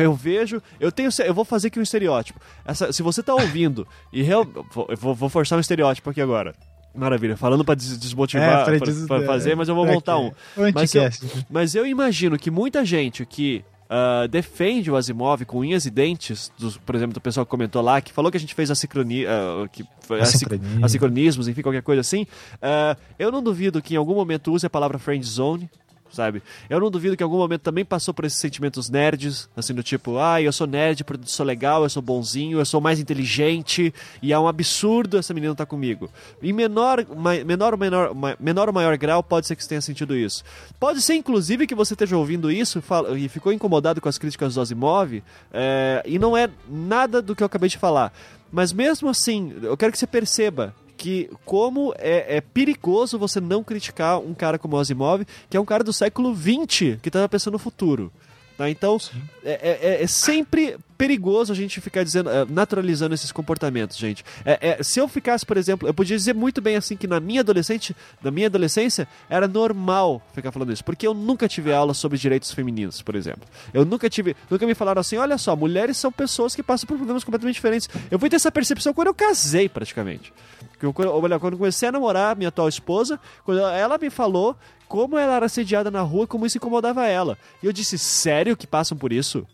[0.01, 2.41] eu vejo, eu tenho, eu vou fazer aqui um estereótipo.
[2.65, 6.55] Essa, se você tá ouvindo e real, vou- eu vou, forçar um estereótipo aqui agora.
[6.95, 10.23] Maravilha, falando des- desmotivar, É, pra fazer, mas eu vou montar quê?
[10.23, 10.73] um.
[10.73, 11.47] Mas eu, anticast.
[11.51, 16.51] mas eu imagino que muita gente que ah, defende o Asimov com unhas e dentes,
[16.59, 19.25] dos, por exemplo, do pessoal que comentou lá, que falou que a gente fez assincroni,
[19.27, 20.85] ah, que foi- assi- Assincronismo.
[20.85, 22.27] assincronismos, enfim, qualquer coisa assim,
[22.61, 25.71] ah, eu não duvido que em algum momento use a palavra friend zone,
[26.11, 26.43] sabe?
[26.69, 29.83] Eu não duvido que em algum momento também passou por esses sentimentos nerds, assim, do
[29.83, 33.93] tipo, ah, eu sou nerd, eu sou legal, eu sou bonzinho, eu sou mais inteligente,
[34.23, 36.11] e é um absurdo essa menina estar tá comigo.
[36.43, 37.05] Em menor,
[37.45, 40.45] menor, menor, menor ou maior grau, pode ser que você tenha sentido isso.
[40.79, 42.83] Pode ser, inclusive, que você esteja ouvindo isso
[43.17, 47.43] e ficou incomodado com as críticas do Asimov, é, e não é nada do que
[47.43, 48.13] eu acabei de falar.
[48.51, 53.63] Mas mesmo assim, eu quero que você perceba que como é, é, perigoso você não
[53.63, 57.53] criticar um cara como Asimov, que é um cara do século XX, que estava pensando
[57.53, 58.13] no futuro.
[58.59, 58.69] Tá?
[58.69, 58.99] Então,
[59.45, 64.25] é, é, é, é, sempre perigoso a gente ficar dizendo, é, naturalizando esses comportamentos, gente.
[64.45, 67.21] É, é, se eu ficasse, por exemplo, eu podia dizer muito bem assim que na
[67.21, 71.95] minha adolescente, na minha adolescência, era normal ficar falando isso, porque eu nunca tive aula
[71.95, 73.49] sobre direitos femininos, por exemplo.
[73.73, 76.97] Eu nunca tive, nunca me falaram assim, olha só, mulheres são pessoas que passam por
[76.97, 77.89] problemas completamente diferentes.
[78.11, 80.33] Eu fui ter essa percepção quando eu casei, praticamente.
[80.81, 84.57] Quando eu comecei a namorar minha atual esposa, quando ela me falou
[84.89, 87.37] como ela era assediada na rua, como isso incomodava ela.
[87.63, 89.47] E eu disse, sério que passam por isso?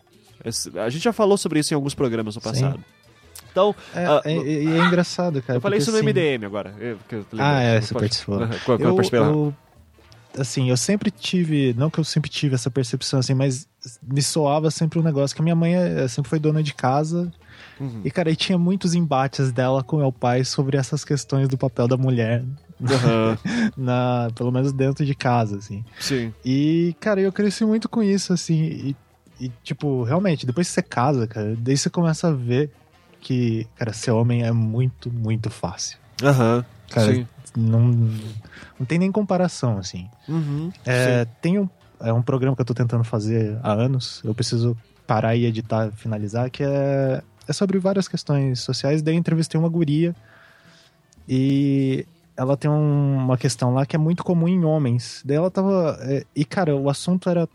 [0.75, 2.77] A gente já falou sobre isso em alguns programas no passado.
[2.77, 2.83] Sim.
[3.51, 5.57] Então, é, uh, é, é, é, engraçado, cara.
[5.57, 6.05] Eu falei isso no assim...
[6.05, 6.75] MDM agora.
[6.77, 8.41] Eu, eu ah, é, você participou.
[8.41, 9.53] eu, eu,
[10.37, 13.67] assim, eu sempre tive, não que eu sempre tive essa percepção assim, mas
[14.03, 17.31] me soava sempre um negócio que a minha mãe eh, sempre foi dona de casa.
[17.79, 18.01] Uhum.
[18.03, 21.87] E, cara, aí tinha muitos embates dela com meu pai sobre essas questões do papel
[21.87, 22.43] da mulher
[22.79, 23.37] Uhum.
[23.77, 25.83] na, pelo menos dentro de casa, assim.
[25.99, 26.33] Sim.
[26.43, 28.63] E, cara, eu cresci muito com isso, assim.
[28.63, 28.95] E,
[29.39, 32.71] e, tipo, realmente, depois que você casa, cara, daí você começa a ver
[33.19, 35.97] que, cara, ser homem é muito, muito fácil.
[36.23, 36.57] Aham.
[36.57, 36.63] Uhum.
[36.89, 37.27] Cara, Sim.
[37.57, 37.81] Não,
[38.79, 40.09] não tem nem comparação, assim.
[40.27, 40.71] Uhum.
[40.85, 41.69] É, tem um,
[41.99, 44.21] é um programa que eu tô tentando fazer há anos.
[44.23, 49.01] Eu preciso parar e editar, finalizar, que é, é sobre várias questões sociais.
[49.01, 50.15] Daí eu entrevistei uma guria
[51.27, 52.05] e
[52.37, 55.21] ela tem um, uma questão lá que é muito comum em homens.
[55.25, 55.97] Daí ela tava.
[56.01, 57.47] É, e, cara, o assunto era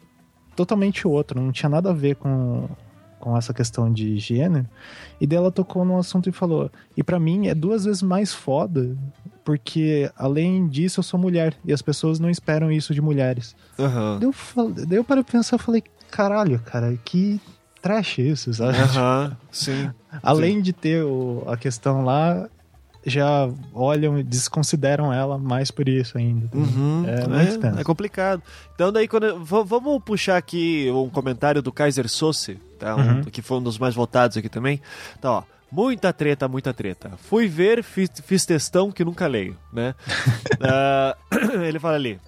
[0.56, 2.68] totalmente outro, não tinha nada a ver com,
[3.18, 4.66] com essa questão de higiene.
[5.20, 8.32] E daí ela tocou num assunto e falou: E para mim é duas vezes mais
[8.32, 8.96] foda,
[9.44, 13.54] porque além disso eu sou mulher e as pessoas não esperam isso de mulheres.
[13.78, 14.18] Uhum.
[14.18, 17.40] Daí, eu falei, daí eu para pensar, eu falei: Caralho, cara, que
[17.82, 18.78] trash isso, sabe?
[18.78, 19.36] Aham, uhum.
[19.50, 19.90] sim.
[20.22, 20.62] Além sim.
[20.62, 22.48] de ter o, a questão lá,
[23.04, 26.48] já olham e desconsideram ela mais por isso ainda.
[26.54, 28.42] Uhum, é, é, é, complicado.
[28.74, 32.96] Então daí quando eu, vamos puxar aqui um comentário do Kaiser Sose, tá?
[32.96, 33.22] Um, uhum.
[33.22, 34.80] que foi um dos mais votados aqui também.
[35.18, 35.42] Então, ó,
[35.72, 37.12] Muita treta, muita treta.
[37.16, 39.94] Fui ver, fiz, fiz textão que nunca leio, né?
[40.58, 42.18] uh, ele fala ali: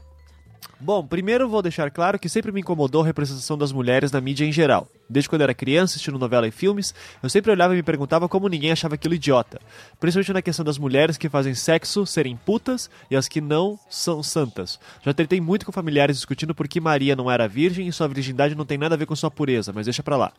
[0.85, 4.45] Bom, primeiro vou deixar claro que sempre me incomodou a representação das mulheres na mídia
[4.45, 4.89] em geral.
[5.09, 8.29] Desde quando eu era criança, assistindo novela e filmes, eu sempre olhava e me perguntava
[8.29, 9.61] como ninguém achava aquilo idiota.
[10.01, 14.25] Principalmente na questão das mulheres que fazem sexo serem putas e as que não são
[14.25, 14.81] santas.
[15.05, 18.57] Já tentei muito com familiares discutindo por que Maria não era virgem e sua virgindade
[18.57, 20.33] não tem nada a ver com sua pureza, mas deixa pra lá.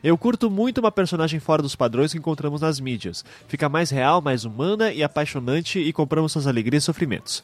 [0.00, 3.24] Eu curto muito uma personagem fora dos padrões que encontramos nas mídias.
[3.48, 7.42] Fica mais real, mais humana e apaixonante e compramos suas alegrias e sofrimentos.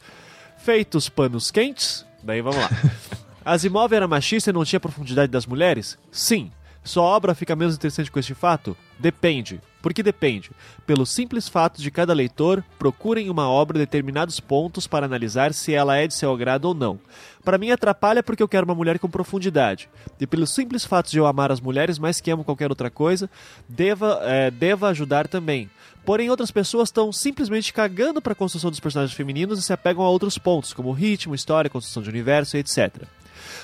[0.57, 2.69] Feitos panos quentes, Daí vamos lá.
[3.45, 5.97] Asimov era machista e não tinha profundidade das mulheres?
[6.11, 6.51] Sim.
[6.83, 8.75] Sua obra fica menos interessante com este fato?
[8.99, 9.61] Depende.
[9.81, 10.51] Por que depende?
[10.85, 15.97] Pelo simples fato de cada leitor procurem uma obra determinados pontos para analisar se ela
[15.97, 16.99] é de seu agrado ou não.
[17.43, 19.89] Para mim atrapalha porque eu quero uma mulher com profundidade.
[20.19, 23.29] E pelo simples fato de eu amar as mulheres mais que amo qualquer outra coisa,
[23.67, 25.69] deva, é, deva ajudar também.
[26.05, 30.03] Porém, outras pessoas estão simplesmente cagando para a construção dos personagens femininos e se apegam
[30.03, 33.03] a outros pontos, como ritmo, história, construção de universo, etc.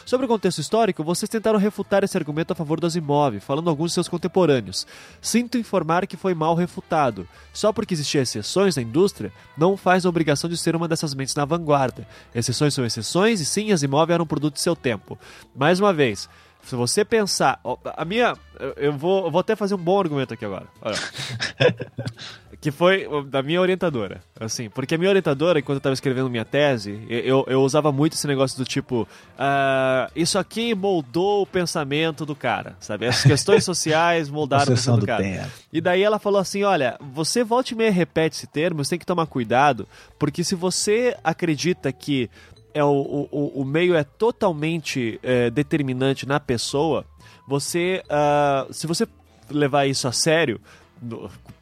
[0.05, 3.91] Sobre o contexto histórico, vocês tentaram refutar esse argumento a favor do Asimov, falando alguns
[3.91, 4.87] de seus contemporâneos.
[5.21, 7.27] Sinto informar que foi mal refutado.
[7.53, 11.35] Só porque existiam exceções na indústria, não faz a obrigação de ser uma dessas mentes
[11.35, 12.07] na vanguarda.
[12.33, 15.17] Exceções são exceções e sim, Asimov era um produto de seu tempo.
[15.55, 16.29] Mais uma vez,
[16.64, 17.60] se você pensar.
[17.95, 18.36] A minha.
[18.76, 20.68] Eu vou, eu vou até fazer um bom argumento aqui agora.
[22.62, 24.22] que foi da minha orientadora.
[24.39, 28.14] Assim, porque a minha orientadora, enquanto eu estava escrevendo minha tese, eu, eu usava muito
[28.14, 29.03] esse negócio do tipo.
[29.36, 33.07] Uh, isso aqui moldou o pensamento do cara, sabe?
[33.07, 35.24] As questões sociais moldaram o pensamento do, do cara.
[35.24, 35.47] Tempo.
[35.72, 38.99] E daí ela falou assim: olha, você volte e meia repete esse termo, você tem
[38.99, 39.88] que tomar cuidado,
[40.18, 42.30] porque se você acredita que
[42.74, 47.05] é o, o, o meio é totalmente é, determinante na pessoa,
[47.47, 49.07] você, uh, se você
[49.49, 50.61] levar isso a sério,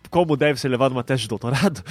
[0.10, 1.84] como deve ser levado uma tese de doutorado.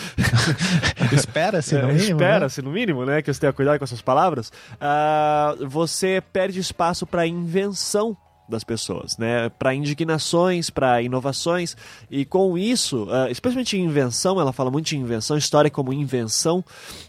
[1.12, 2.02] Espera-se, no mínimo.
[2.02, 2.68] Espera-se, né?
[2.68, 3.22] no mínimo, né?
[3.22, 4.52] Que você tenha cuidado com as suas palavras.
[4.74, 8.16] Uh, você perde espaço para invenção
[8.48, 9.48] das pessoas, né?
[9.48, 11.76] Para indignações, para inovações
[12.10, 16.64] e com isso, uh, especialmente invenção, ela fala muito de invenção, história como invenção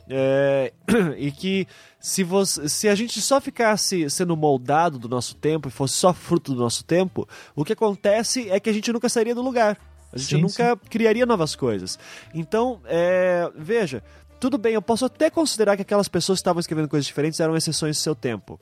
[0.09, 0.73] é,
[1.17, 1.67] e que
[1.99, 6.13] se, você, se a gente só ficasse sendo moldado do nosso tempo e fosse só
[6.13, 9.77] fruto do nosso tempo, o que acontece é que a gente nunca sairia do lugar.
[10.11, 10.89] A gente sim, nunca sim.
[10.89, 11.99] criaria novas coisas.
[12.33, 14.01] Então, é, veja,
[14.39, 17.55] tudo bem, eu posso até considerar que aquelas pessoas que estavam escrevendo coisas diferentes eram
[17.55, 18.59] exceções do seu tempo.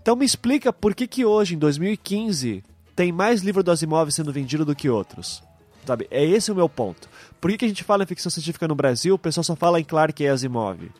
[0.00, 2.62] Então me explica por que, que hoje, em 2015,
[2.96, 5.42] tem mais livro do Asimov sendo vendido do que outros.
[5.86, 6.06] Sabe?
[6.10, 7.08] É esse o meu ponto.
[7.40, 9.80] Por que, que a gente fala em ficção científica no Brasil, o pessoal só fala
[9.80, 10.90] em Clark e Asimov?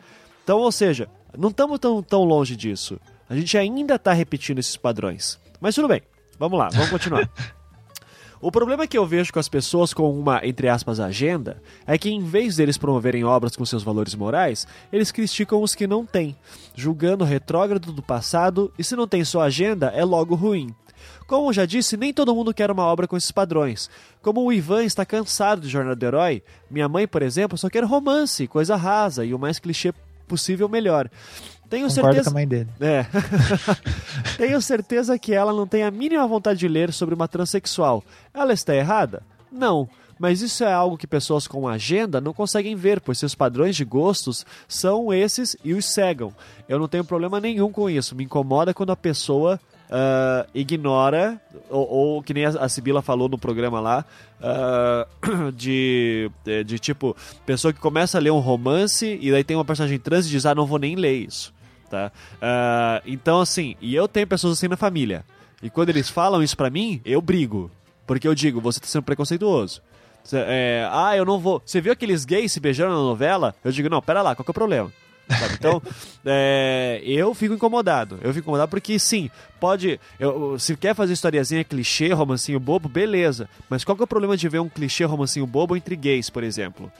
[0.44, 2.98] Então, ou seja, não estamos tão, tão longe disso.
[3.28, 5.38] A gente ainda está repetindo esses padrões.
[5.60, 6.00] Mas tudo bem,
[6.38, 7.28] vamos lá, vamos continuar.
[8.40, 12.08] O problema que eu vejo com as pessoas com uma, entre aspas, agenda, é que
[12.08, 16.36] em vez deles promoverem obras com seus valores morais, eles criticam os que não têm,
[16.74, 20.72] julgando o retrógrado do passado e se não tem sua agenda, é logo ruim.
[21.26, 23.90] Como já disse, nem todo mundo quer uma obra com esses padrões.
[24.22, 27.84] Como o Ivan está cansado de Jornada do Herói, minha mãe, por exemplo, só quer
[27.84, 29.92] romance, coisa rasa e o mais clichê
[30.28, 31.10] possível melhor.
[31.68, 32.24] Tenho Concordo certeza.
[32.24, 32.68] com a mãe dele.
[32.80, 33.06] É.
[34.38, 38.02] Tenho certeza que ela não tem a mínima vontade de ler sobre uma transexual.
[38.32, 39.22] Ela está errada?
[39.52, 39.88] Não.
[40.18, 43.84] Mas isso é algo que pessoas com agenda não conseguem ver, pois seus padrões de
[43.84, 46.32] gostos são esses e os cegam.
[46.68, 48.16] Eu não tenho problema nenhum com isso.
[48.16, 51.40] Me incomoda quando a pessoa uh, ignora,
[51.70, 54.04] ou, ou, que nem a, Sibila falou no programa lá,
[54.40, 57.16] uh, de, de, de, tipo,
[57.46, 60.46] pessoa que começa a ler um romance e daí tem uma personagem trans e diz,
[60.46, 61.52] ah, não vou nem ler isso.
[61.88, 62.12] Tá?
[62.34, 65.24] Uh, então, assim, e eu tenho pessoas assim na família.
[65.62, 67.70] E quando eles falam isso pra mim, eu brigo.
[68.06, 69.82] Porque eu digo, você tá sendo preconceituoso.
[70.32, 71.62] É, ah, eu não vou.
[71.64, 73.54] Você viu aqueles gays se beijando na novela?
[73.64, 74.92] Eu digo, não, pera lá, qual que é o problema?
[75.28, 75.54] Sabe?
[75.54, 75.82] Então,
[76.24, 78.18] é, eu fico incomodado.
[78.22, 80.00] Eu fico incomodado porque, sim, pode.
[80.18, 83.48] Eu, se quer fazer historiazinha clichê, romancinho bobo, beleza.
[83.68, 86.42] Mas qual que é o problema de ver um clichê romancinho bobo entre gays, por
[86.42, 86.90] exemplo?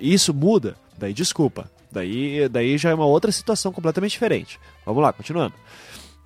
[0.00, 0.76] Isso muda.
[0.98, 1.70] Daí, desculpa.
[1.90, 4.58] Daí, daí já é uma outra situação completamente diferente.
[4.84, 5.54] Vamos lá, continuando.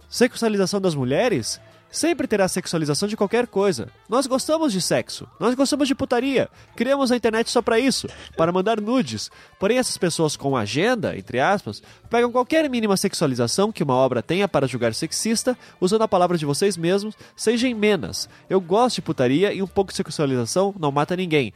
[0.09, 3.89] Sexualização das mulheres sempre terá sexualização de qualquer coisa.
[4.09, 6.49] Nós gostamos de sexo, nós gostamos de putaria.
[6.77, 9.31] Criamos a internet só para isso, para mandar nudes.
[9.59, 14.47] Porém, essas pessoas com agenda, entre aspas, pegam qualquer mínima sexualização que uma obra tenha
[14.47, 18.29] para julgar sexista, usando a palavra de vocês mesmos, sejam menos.
[18.49, 21.53] Eu gosto de putaria e um pouco de sexualização não mata ninguém.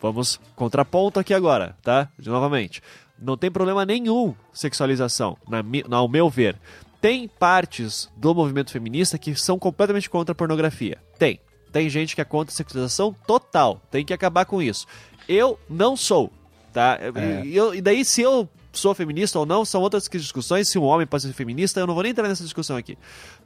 [0.00, 2.08] Vamos contraponto aqui agora, tá?
[2.18, 2.80] De novamente.
[3.20, 5.62] Não tem problema nenhum sexualização, na,
[5.96, 6.56] ao meu ver.
[7.00, 10.98] Tem partes do movimento feminista que são completamente contra a pornografia.
[11.18, 11.40] Tem.
[11.70, 13.80] Tem gente que é contra a sexualização total.
[13.90, 14.86] Tem que acabar com isso.
[15.28, 16.32] Eu não sou,
[16.72, 16.98] tá?
[17.00, 17.44] É.
[17.44, 20.70] E, eu, e daí, se eu sou feminista ou não, são outras discussões.
[20.70, 22.96] Se um homem pode ser feminista, eu não vou nem entrar nessa discussão aqui.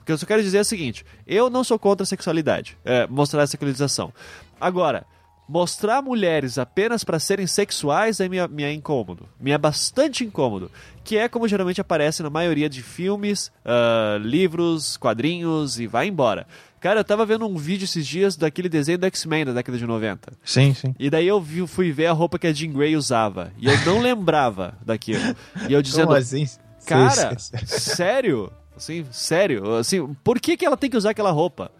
[0.00, 2.78] O que eu só quero dizer é o seguinte: eu não sou contra a sexualidade,
[2.84, 4.12] é, mostrar a sexualização.
[4.60, 5.04] Agora,
[5.48, 9.28] mostrar mulheres apenas para serem sexuais é me, me é incômodo.
[9.40, 10.70] Me é bastante incômodo.
[11.04, 16.46] Que é como geralmente aparece na maioria de filmes, uh, livros, quadrinhos e vai embora.
[16.80, 19.86] Cara, eu tava vendo um vídeo esses dias daquele desenho do X-Men da década de
[19.86, 20.32] 90.
[20.44, 20.94] Sim, sim.
[20.98, 23.52] E daí eu vi, fui ver a roupa que a Jean Grey usava.
[23.58, 25.36] E eu não lembrava daquilo.
[25.68, 26.08] E eu dizendo.
[26.08, 26.44] Como assim?
[26.84, 28.50] Cara, sério?
[28.76, 29.76] Assim, sério?
[29.76, 31.70] Assim, por que, que ela tem que usar aquela roupa?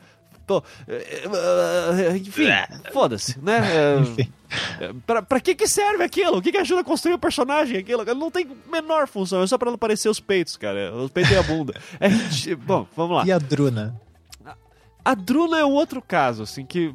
[0.47, 1.25] Pô, é,
[2.13, 2.47] é, enfim,
[2.93, 3.61] foda-se, né?
[4.79, 6.37] É, pra, pra que que serve aquilo?
[6.37, 7.79] O que que ajuda a construir o personagem?
[7.79, 10.95] Aquilo não tem menor função, é só pra ela aparecer os peitos, cara.
[10.95, 11.73] Os peitos e a bunda.
[11.99, 13.25] É, bom, vamos lá.
[13.27, 13.99] E a Druna?
[15.05, 16.95] A Druna é um outro caso, assim, que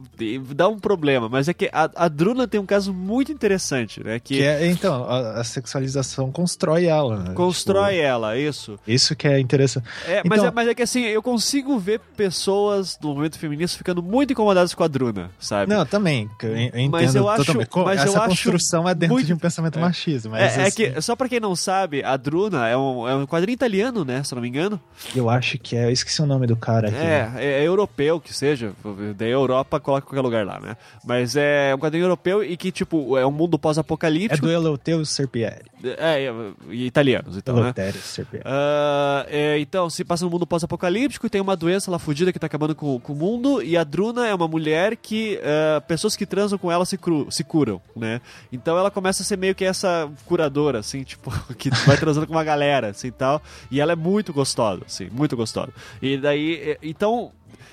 [0.55, 4.19] dá um problema, mas é que a, a Druna tem um caso muito interessante, né?
[4.19, 7.33] Que, que é, então, a, a, sexualização constrói ela, né?
[7.33, 8.79] Constrói tipo, ela, isso.
[8.87, 9.87] Isso que é interessante.
[10.05, 13.77] É, então, mas, é, mas é que assim, eu consigo ver pessoas do movimento feminista
[13.77, 15.73] ficando muito incomodadas com a Druna, sabe?
[15.73, 16.29] Não, também.
[16.41, 19.79] Eu entendo mas eu acho, mas Essa eu construção é dentro muito, de um pensamento
[19.79, 20.31] é, machismo.
[20.31, 23.15] Mas, é, assim, é, que, só pra quem não sabe, a Druna é um, é
[23.15, 24.23] um quadrinho italiano, né?
[24.23, 24.79] Se não me engano.
[25.13, 25.85] Eu acho que é.
[25.85, 26.97] Eu esqueci o nome do cara aqui.
[26.97, 28.73] É, é, é europeu europeu que seja,
[29.15, 30.77] daí a Europa coloca qualquer lugar lá, né?
[31.03, 34.45] Mas é um quadrinho europeu e que, tipo, é um mundo pós-apocalíptico.
[34.45, 35.65] É do Eleuterio Serpieri.
[35.83, 36.33] É, é,
[36.69, 38.01] e italianos, então, Eleuterio né?
[38.01, 38.43] Serpieri.
[38.45, 42.39] Uh, é, então, se passa no mundo pós-apocalíptico e tem uma doença lá fudida que
[42.39, 46.15] tá acabando com, com o mundo e a Druna é uma mulher que uh, pessoas
[46.15, 48.21] que transam com ela se, cru, se curam, né?
[48.51, 52.33] Então ela começa a ser meio que essa curadora, assim, tipo, que vai transando com
[52.33, 53.41] uma galera, assim, tal.
[53.71, 55.71] E ela é muito gostosa, assim, muito gostosa.
[56.01, 57.31] E daí, então,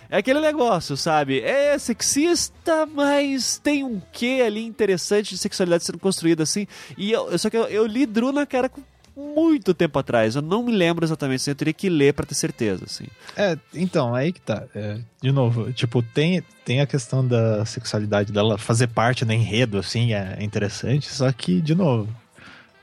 [0.08, 1.40] é aquele negócio, sabe?
[1.40, 6.66] É sexista, mas tem um quê ali interessante de sexualidade sendo construída assim.
[6.96, 8.82] E eu, só que eu, eu li Druna, cara, com
[9.16, 10.34] muito tempo atrás.
[10.34, 13.06] Eu não me lembro exatamente, assim, eu teria que ler para ter certeza, assim.
[13.36, 14.64] É, então, aí que tá.
[14.74, 19.78] É, de novo, tipo, tem, tem a questão da sexualidade dela fazer parte do enredo,
[19.78, 22.08] assim, é interessante, só que, de novo,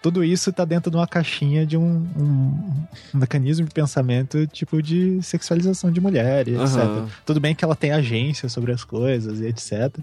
[0.02, 4.82] tudo isso tá dentro de uma caixinha de um, um, um mecanismo de pensamento tipo
[4.82, 6.76] de sexualização de mulher e etc.
[6.78, 7.10] Aham.
[7.26, 9.96] Tudo bem que ela tem agência sobre as coisas e etc.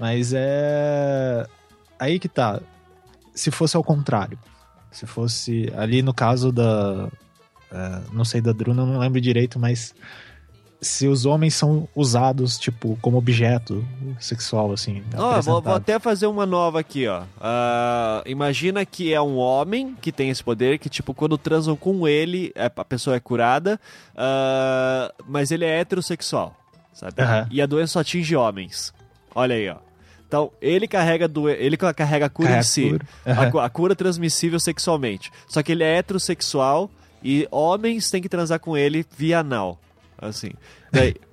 [0.00, 1.46] Mas é.
[1.98, 2.60] Aí que tá.
[3.34, 4.38] Se fosse ao contrário.
[4.90, 7.08] Se fosse ali no caso da.
[7.70, 9.94] é, não sei da Druna, não lembro direito, mas.
[10.80, 13.84] Se os homens são usados, tipo, como objeto
[14.20, 15.02] sexual, assim.
[15.16, 17.24] Ó, vou, vou até fazer uma nova aqui, ó.
[17.40, 22.06] Ah, imagina que é um homem que tem esse poder, que, tipo, quando transam com
[22.06, 23.80] ele, é- a pessoa é curada,
[24.16, 26.56] ah, mas ele é heterossexual,
[26.92, 27.20] sabe?
[27.22, 27.48] Aham.
[27.50, 28.92] E a doença só atinge homens.
[29.34, 29.76] Olha aí, ó.
[30.28, 32.90] Então, ele carrega, a doen- ele ca- carrega a cura Carrega em a si.
[32.90, 33.06] cura.
[33.26, 33.50] A, Aham.
[33.50, 35.32] cu- a cura transmissível sexualmente.
[35.48, 36.90] Só que ele é heterossexual
[37.22, 39.80] e homens têm que transar com ele via anal.
[40.20, 40.50] Assim.
[40.92, 41.14] Daí,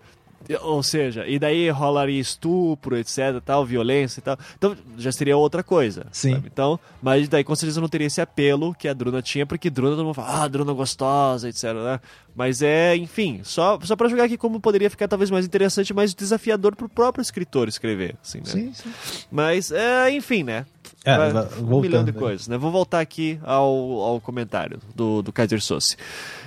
[0.62, 4.38] ou seja, e daí rolaria estupro, etc, tal, violência e tal.
[4.58, 6.06] Então já seria outra coisa.
[6.12, 6.34] Sim.
[6.34, 6.50] sabe?
[6.52, 9.96] Então, mas daí com certeza não teria esse apelo que a Druna tinha, porque Druna
[9.96, 12.00] todo mundo fala, ah, Druna gostosa, etc, né?
[12.36, 16.14] Mas é, enfim, só, só pra jogar aqui como poderia ficar talvez mais interessante, mais
[16.14, 18.46] desafiador pro próprio escritor escrever, assim, né?
[18.46, 18.94] Sim, sim.
[19.32, 20.66] Mas, é, enfim, né?
[21.06, 22.20] É, um voltando, milhão de né?
[22.20, 22.58] coisas, né?
[22.58, 23.68] Vou voltar aqui ao,
[24.02, 25.96] ao comentário do, do Kaiser Sosse.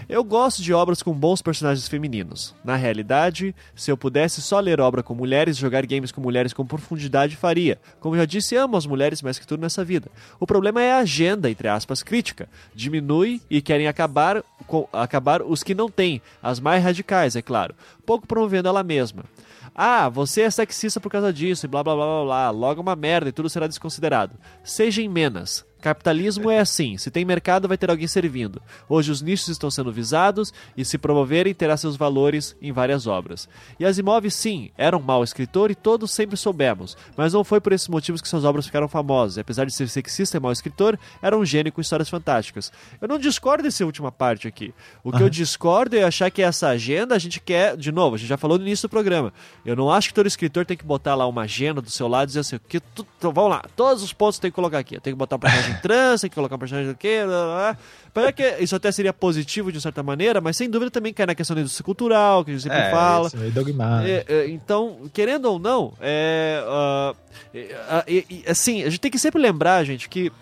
[0.09, 2.55] Eu gosto de obras com bons personagens femininos.
[2.65, 6.55] Na realidade, se eu pudesse só ler obra com mulheres e jogar games com mulheres
[6.55, 7.79] com profundidade, faria.
[8.01, 10.11] Como já disse, amo as mulheres mais que tudo nessa vida.
[10.41, 12.49] O problema é a agenda, entre aspas, crítica.
[12.75, 17.75] Diminui e querem acabar, com, acabar os que não têm, as mais radicais, é claro.
[18.07, 19.25] Pouco promovendo ela mesma.
[19.75, 22.51] Ah, você é sexista por causa disso e blá blá blá blá blá.
[22.51, 24.35] Logo uma merda e tudo será desconsiderado.
[24.65, 25.68] Seja em menos.
[25.81, 28.61] Capitalismo é assim: se tem mercado, vai ter alguém servindo.
[28.89, 33.49] Hoje os nichos estão sendo visados e, se promoverem, terá seus valores em várias obras.
[33.79, 37.73] E Asimov, sim, era um mau escritor e todos sempre soubemos, mas não foi por
[37.73, 39.37] esses motivos que suas obras ficaram famosas.
[39.37, 42.73] E, apesar de ser sexista e mau escritor, era um gênio com histórias fantásticas.
[43.01, 44.75] Eu não discordo dessa última parte aqui.
[45.03, 48.19] O que eu discordo é achar que essa agenda a gente quer, de novo, a
[48.19, 49.33] gente já falou no início do programa.
[49.65, 52.25] Eu não acho que todo escritor tem que botar lá uma agenda do seu lado
[52.25, 54.99] e dizer assim, que tu, vamos lá, todos os pontos tem que colocar aqui.
[55.01, 55.39] Tenho que botar um
[55.69, 57.77] personagem trans, tem que colocar um personagem quê, blá, blá.
[58.07, 61.35] Apesar que isso até seria positivo de certa maneira, mas sem dúvida também cai na
[61.35, 63.29] questão da indústria cultural, que a gente sempre É, fala.
[63.29, 64.11] isso é dogmático.
[64.11, 66.63] É, é, então, querendo ou não, é,
[67.55, 70.33] é, e, assim, a gente tem que sempre lembrar, gente, que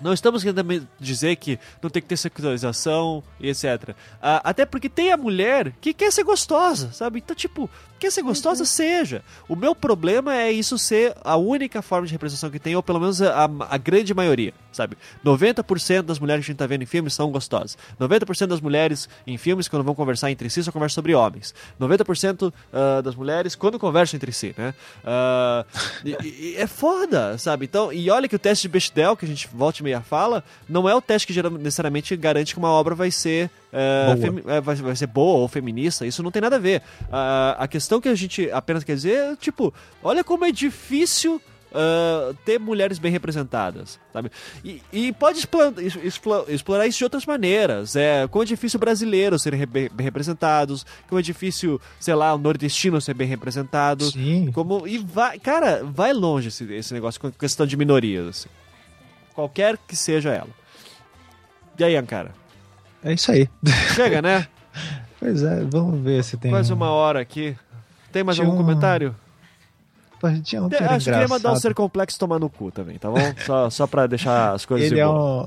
[0.00, 3.94] não estamos querendo dizer que não tem que ter sexualização e etc.
[4.22, 7.18] Ah, até porque tem a mulher que quer ser gostosa, sabe?
[7.18, 7.68] Então, tipo,
[8.00, 9.22] quer ser gostosa, seja.
[9.48, 12.98] O meu problema é isso ser a única forma de representação que tem, ou pelo
[12.98, 14.96] menos a, a grande maioria, sabe?
[15.24, 17.76] 90% das mulheres que a gente tá vendo em filmes são gostosas.
[18.00, 21.54] 90% das mulheres em filmes, quando vão conversar entre si, só conversam sobre homens.
[21.80, 24.74] 90% ah, das mulheres, quando conversam entre si, né?
[25.04, 25.64] Ah,
[26.04, 27.66] e- e- é foda, sabe?
[27.66, 30.42] Então, e olha que o teste de Bechdel, que a gente volta e meia fala,
[30.68, 34.96] não é o teste que necessariamente garante que uma obra vai ser é, vai, vai
[34.96, 36.82] ser boa ou feminista, isso não tem nada a ver.
[37.10, 41.40] Ah, a questão que a gente apenas quer dizer é, tipo, olha como é difícil
[41.72, 44.30] ah, ter mulheres bem representadas, sabe?
[44.64, 47.94] E, e pode explo- es- explo- explorar isso de outras maneiras.
[47.94, 52.34] É, como é difícil brasileiros serem re- bem, bem representados, como é difícil, sei lá,
[52.34, 54.10] o nordestino ser bem representado.
[54.10, 54.50] Sim.
[54.52, 58.26] Como, e vai, cara, vai longe esse, esse negócio com questão de minorias.
[58.26, 58.48] assim.
[59.32, 60.50] Qualquer que seja ela.
[61.78, 62.34] E aí, Ankara?
[63.02, 63.48] É isso aí.
[63.94, 64.46] Chega, né?
[65.20, 66.50] Pois é, vamos ver se tem.
[66.50, 67.54] Quase um- uma hora aqui.
[68.10, 69.14] Tem mais Tinha algum um- comentário?
[70.42, 71.60] Tinha um era acho que queria mandar o engraçado.
[71.60, 73.18] ser complexo tomar no cu também, tá bom?
[73.44, 75.46] Só, só pra deixar as coisas Ele é um.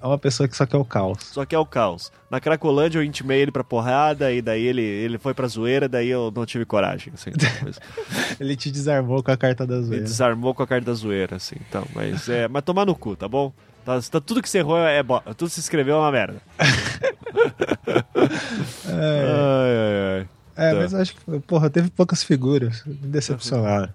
[0.00, 1.18] é uma pessoa que só quer o caos.
[1.24, 2.12] Só que é o caos.
[2.30, 6.08] Na Cracolândia eu intimei ele pra porrada, e daí ele, ele foi pra zoeira, daí
[6.08, 7.30] eu não tive coragem, assim.
[8.40, 10.04] Ele te desarmou com a carta da zoeira.
[10.04, 11.56] desarmou com a carta da zoeira, assim.
[11.68, 13.52] Então, mas, é, mas tomar no cu, tá bom?
[13.84, 15.20] Tá, tá- tudo que você errou é bo...
[15.36, 16.36] Tudo que se escreveu é uma merda.
[18.86, 20.28] Ai, ai, ai.
[20.56, 20.76] É, Tá.
[20.80, 22.82] mas acho que, porra, teve poucas figuras.
[22.86, 23.88] Me decepcionaram.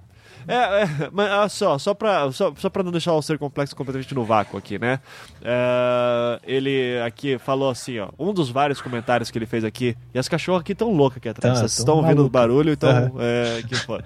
[0.47, 3.75] É, é, mas ah, só, só pra, só, só pra não deixar o ser complexo
[3.75, 4.99] completamente no vácuo aqui, né?
[5.43, 10.17] É, ele aqui falou assim, ó, um dos vários comentários que ele fez aqui, e
[10.19, 12.89] as cachorras aqui tão loucas aqui atrás, Tá, vocês tão estão ouvindo o barulho, então,
[12.89, 13.11] Aham.
[13.19, 14.03] é, que foda.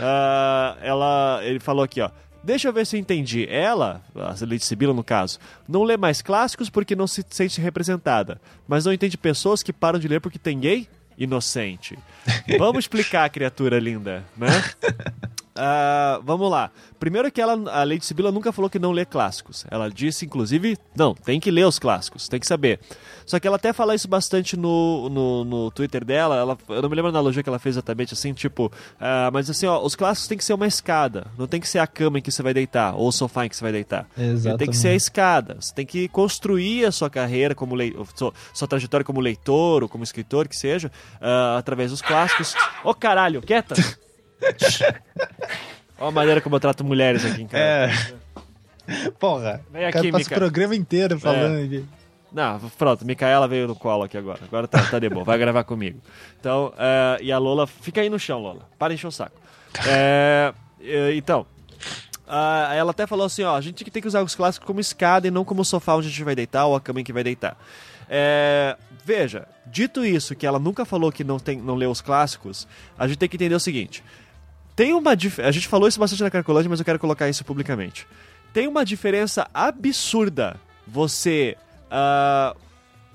[0.00, 2.10] Ah, ela, ele falou aqui, ó,
[2.42, 3.46] Deixa eu ver se eu entendi.
[3.48, 8.40] Ela, a Lady Sibila no caso, não lê mais clássicos porque não se sente representada,
[8.66, 10.88] mas não entende pessoas que param de ler porque tem gay?
[11.16, 11.98] Inocente.
[12.58, 14.48] Vamos explicar, criatura linda, né?
[15.58, 16.70] Ah, vamos lá.
[17.00, 19.66] Primeiro que ela, a Lady Sibila nunca falou que não lê clássicos.
[19.70, 22.78] Ela disse, inclusive, não, tem que ler os clássicos, tem que saber.
[23.26, 26.36] Só que ela até fala isso bastante no, no, no Twitter dela.
[26.36, 28.72] Ela, eu não me lembro a analogia que ela fez exatamente, assim, tipo...
[29.00, 31.26] ah, mas assim, ó, os clássicos tem que ser uma escada.
[31.36, 33.48] Não tem que ser a cama em que você vai deitar, ou o sofá em
[33.48, 34.08] que você vai deitar.
[34.16, 34.58] Exatamente.
[34.58, 35.56] Tem que ser a escada.
[35.60, 39.88] Você tem que construir a sua carreira como leitor, sua, sua trajetória como leitor ou
[39.88, 40.90] como escritor, que seja,
[41.20, 42.54] ah, através dos clássicos.
[42.84, 43.74] Ô caralho, quieta!
[45.98, 47.62] Olha a maneira como eu trato mulheres aqui em casa.
[47.62, 49.10] É.
[49.18, 51.84] Porra, Vem aqui, cara passa o programa inteiro falando de...
[52.32, 54.40] Não, pronto, Micaela veio no colo aqui agora.
[54.42, 56.00] Agora tá, tá de boa, vai gravar comigo.
[56.38, 58.68] Então, é, e a Lola, fica aí no chão, Lola.
[58.78, 59.36] Para de encher o saco.
[59.86, 61.46] É, é, então,
[62.26, 65.26] ah, ela até falou assim: ó, a gente tem que usar os clássicos como escada
[65.26, 67.24] e não como sofá onde a gente vai deitar ou a cama em que vai
[67.24, 67.56] deitar.
[68.08, 72.68] É, veja, dito isso, que ela nunca falou que não, tem, não leu os clássicos,
[72.98, 74.04] a gente tem que entender o seguinte:
[74.78, 77.44] tem uma dif- A gente falou isso bastante na Carcolândia, mas eu quero colocar isso
[77.44, 78.06] publicamente.
[78.52, 80.54] Tem uma diferença absurda
[80.86, 81.56] você.
[81.90, 82.54] ah,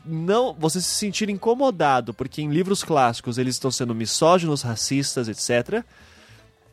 [0.05, 5.86] não você se sentir incomodado porque em livros clássicos eles estão sendo misóginos, racistas, etc.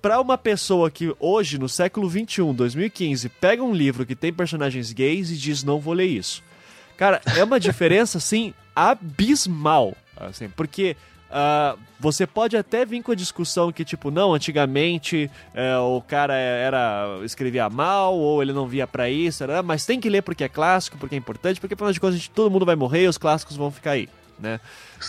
[0.03, 4.93] Pra uma pessoa que hoje, no século 21, 2015, pega um livro que tem personagens
[4.93, 6.43] gays e diz não vou ler isso.
[6.97, 10.97] Cara, é uma diferença assim abismal, assim, porque
[11.30, 16.34] ah, você pode até vir com a discussão que tipo não, antigamente é, o cara
[16.34, 19.62] era escrevia mal ou ele não via pra isso, né?
[19.62, 22.50] mas tem que ler porque é clássico, porque é importante, porque afinal de contas todo
[22.50, 24.08] mundo vai morrer e os clássicos vão ficar aí.
[24.38, 24.58] Né?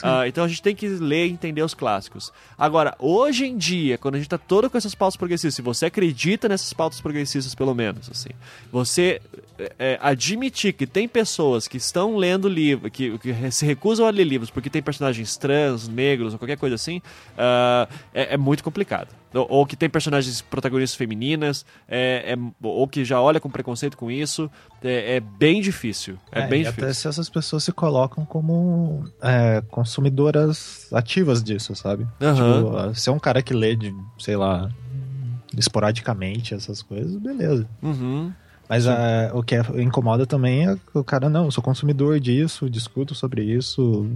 [0.04, 2.32] Ah, então a gente tem que ler e entender os clássicos.
[2.58, 5.86] Agora, hoje em dia, quando a gente tá todo com essas pautas progressistas, se você
[5.88, 8.30] acredita nessas pautas progressistas, pelo menos, assim,
[8.72, 9.22] você
[9.60, 14.10] é, é, admitir que tem pessoas que estão lendo livros, que, que se recusam a
[14.10, 17.02] ler livros porque tem personagens trans, negros ou qualquer coisa assim,
[17.38, 19.10] ah, é, é muito complicado.
[19.34, 23.98] Ou, ou que tem personagens protagonistas femininas, é, é- ou que já olha com preconceito
[23.98, 24.52] com isso,
[24.84, 26.18] é, é bem difícil.
[26.32, 27.02] É, bem e até difícil.
[27.02, 32.08] se essas pessoas se colocam como é, consumidoras ativas disso, sabe?
[32.22, 32.36] Aham.
[32.36, 34.70] Tipo, se é um cara que lê de, sei lá,
[35.58, 37.68] esporadicamente essas coisas, beleza.
[37.82, 38.32] Uhum.
[38.70, 42.70] Mas é, o que é- incomoda também é o cara, não, eu sou consumidor disso,
[42.70, 44.08] discuto sobre isso,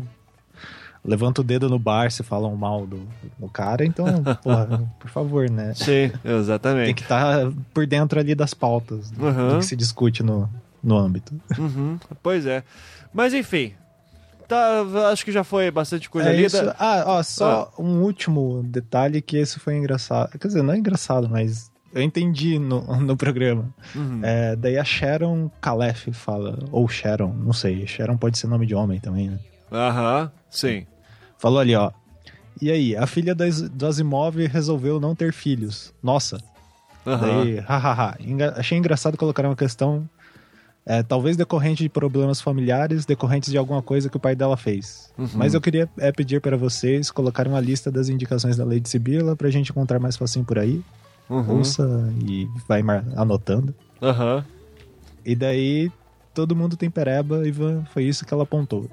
[1.03, 3.05] levanta o dedo no bar se falam mal do,
[3.37, 4.05] do cara, então,
[4.41, 5.73] porra, por favor, né?
[5.73, 6.93] Sim, Tem exatamente.
[6.93, 9.49] que estar por dentro ali das pautas do- Aham.
[9.49, 10.49] do que se discute no,
[10.81, 11.33] no âmbito.
[11.59, 12.63] Uhum, Pois é.
[13.13, 13.73] Mas enfim.
[14.47, 14.81] Tá,
[15.11, 16.45] acho que já foi bastante coisa É lida.
[16.47, 16.73] isso.
[16.79, 20.37] Ah, ó, só um último detalhe que esse foi engraçado.
[20.37, 23.73] Quer dizer, não é engraçado, mas eu entendi no, no programa.
[23.95, 24.19] Uhum.
[24.23, 27.87] É, daí a Sharon Calef fala, ou Sharon, não sei.
[27.87, 29.39] Sharon pode ser nome de homem também, né?
[29.71, 30.85] Aham, sim.
[31.37, 31.91] Falou ali, ó.
[32.61, 35.93] E aí, a filha das- do Asimov resolveu não ter filhos.
[36.01, 36.37] Nossa.
[37.05, 37.19] Aham.
[37.43, 38.15] Daí, hahaha.
[38.19, 40.09] Enga- Achei engraçado colocar uma questão,
[40.85, 45.11] é, talvez decorrente de problemas familiares, decorrentes de alguma coisa que o pai dela fez.
[45.17, 45.27] Uhum.
[45.33, 49.35] Mas eu queria é, pedir para vocês colocarem uma lista das indicações da Lady Sibila
[49.35, 50.83] pra gente encontrar mais facinho por aí.
[51.27, 51.57] Uhum.
[51.57, 52.83] Ouça e vai
[53.15, 53.73] anotando.
[53.99, 54.45] Aham.
[55.25, 55.91] E daí,
[56.35, 57.83] todo mundo tem pereba, Ivan.
[57.85, 58.87] Foi isso que ela apontou.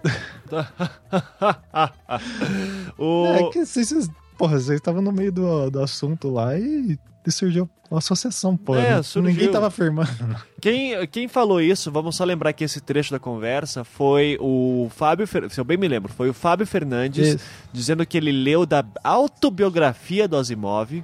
[2.97, 3.27] o...
[3.27, 6.99] É que vocês, porra, vocês estavam no meio do, do assunto lá e
[7.31, 8.75] surgiu uma associação, pô.
[8.75, 9.31] É, surgiu.
[9.31, 10.11] Ninguém tava afirmando.
[10.61, 15.27] Quem, quem falou isso, vamos só lembrar que esse trecho da conversa foi o Fábio,
[15.27, 17.45] se eu bem me lembro, foi o Fábio Fernandes Isso.
[17.73, 21.03] dizendo que ele leu da autobiografia do Asimov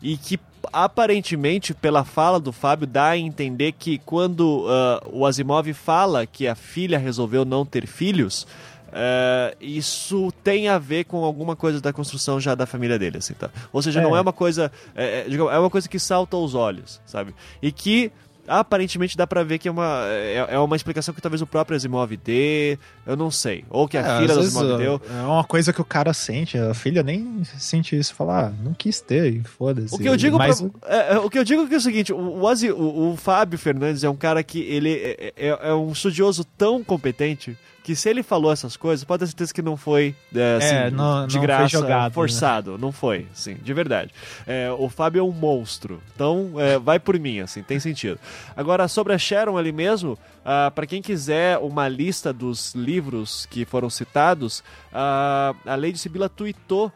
[0.00, 0.38] e que
[0.72, 6.46] aparentemente pela fala do Fábio dá a entender que quando ah, o Asimov fala que
[6.46, 8.46] a filha resolveu não ter filhos
[8.92, 13.34] ah, isso tem a ver com alguma coisa da construção já da família dele, assim,
[13.34, 13.50] tá?
[13.72, 14.02] Ou seja, É.
[14.02, 17.34] não é uma coisa, é, é, uma coisa que salta aos olhos, sabe?
[17.62, 18.10] E que
[18.48, 21.76] aparentemente dá pra ver que é uma, é, é uma explicação que talvez o próprio
[21.76, 22.76] Asimov dê,
[23.06, 25.00] eu não sei, ou que a É, filha do Asimov deu.
[25.08, 28.74] É uma coisa que o cara sente, a filha nem sente isso, fala, ah, não
[28.74, 29.94] quis ter, foda-se.
[29.94, 31.76] O que eu digo Mas, pra- é, é, o que eu digo é, que é
[31.76, 35.32] o seguinte, o, o, Asi- o- o Fábio Fernandes é um cara que ele é,
[35.36, 39.54] é- é um estudioso tão competente que se ele falou essas coisas, pode ter certeza
[39.54, 42.14] que não foi é, assim, É, não- de não graça, jogado, né?
[42.14, 44.12] forçado, não foi, sim, de verdade.
[44.46, 48.18] É, o Fábio é um monstro, então é, vai por mim, assim, tem sentido.
[48.56, 53.64] Agora, sobre a Sharon ali mesmo, ah, para quem quiser uma lista dos livros que
[53.64, 54.62] foram citados,
[54.92, 56.92] ah, a Lady Sibila tweetou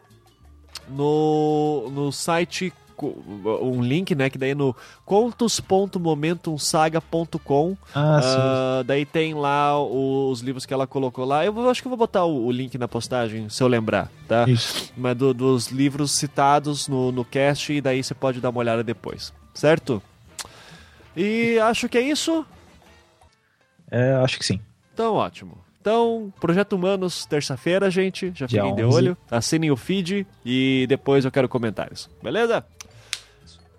[0.89, 2.73] no, no site
[3.03, 4.29] um link, né?
[4.29, 4.75] Que daí é no
[5.05, 7.77] contos.momentumsaga.com.
[7.93, 8.37] Ah, sim.
[8.37, 11.45] Ah, daí tem lá os livros que ela colocou lá.
[11.45, 14.11] Eu vou- acho que eu vou botar o, o link na postagem, se eu lembrar,
[14.27, 14.45] tá?
[14.47, 14.91] Isso.
[14.95, 18.83] Mas do- dos livros citados no, no cast, e daí você pode dar uma olhada
[18.83, 20.01] depois, certo?
[21.15, 22.45] E acho que é isso.
[23.89, 24.59] É, acho que sim.
[24.93, 25.57] Então, ótimo.
[25.79, 28.31] Então, Projeto Humanos, terça-feira, gente.
[28.35, 28.95] Já Dia fiquem de 11.
[28.97, 29.15] olho.
[29.29, 32.09] Assinem o feed e depois eu quero comentários.
[32.23, 32.65] Beleza?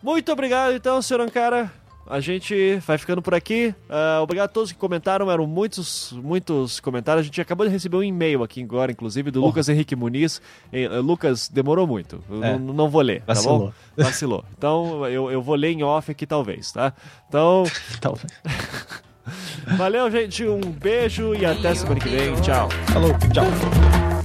[0.03, 1.71] Muito obrigado, então, senhor Ancara.
[2.09, 3.75] A gente vai ficando por aqui.
[3.91, 5.29] Ah, obrigado a todos que comentaram.
[5.29, 7.23] Eram muitos, muitos comentários.
[7.23, 9.49] A gente acabou de receber um e-mail aqui agora, inclusive, do Porra.
[9.51, 10.41] Lucas Henrique Muniz.
[10.73, 12.23] Eh, eh, Lucas, demorou muito.
[12.43, 12.57] É.
[12.57, 13.59] não, vou ler, tá Vacilou.
[13.59, 13.73] bom?
[14.05, 14.45] Vacilou.
[14.57, 16.93] Então, eu, eu vou ler em off aqui, talvez, tá?
[17.29, 17.65] Então,
[18.01, 18.31] Talvez.
[19.77, 20.47] valeu, gente.
[20.47, 22.35] Um beijo e até semana que vem.
[22.41, 22.69] Tchau.
[22.93, 24.16] Falou, tchau.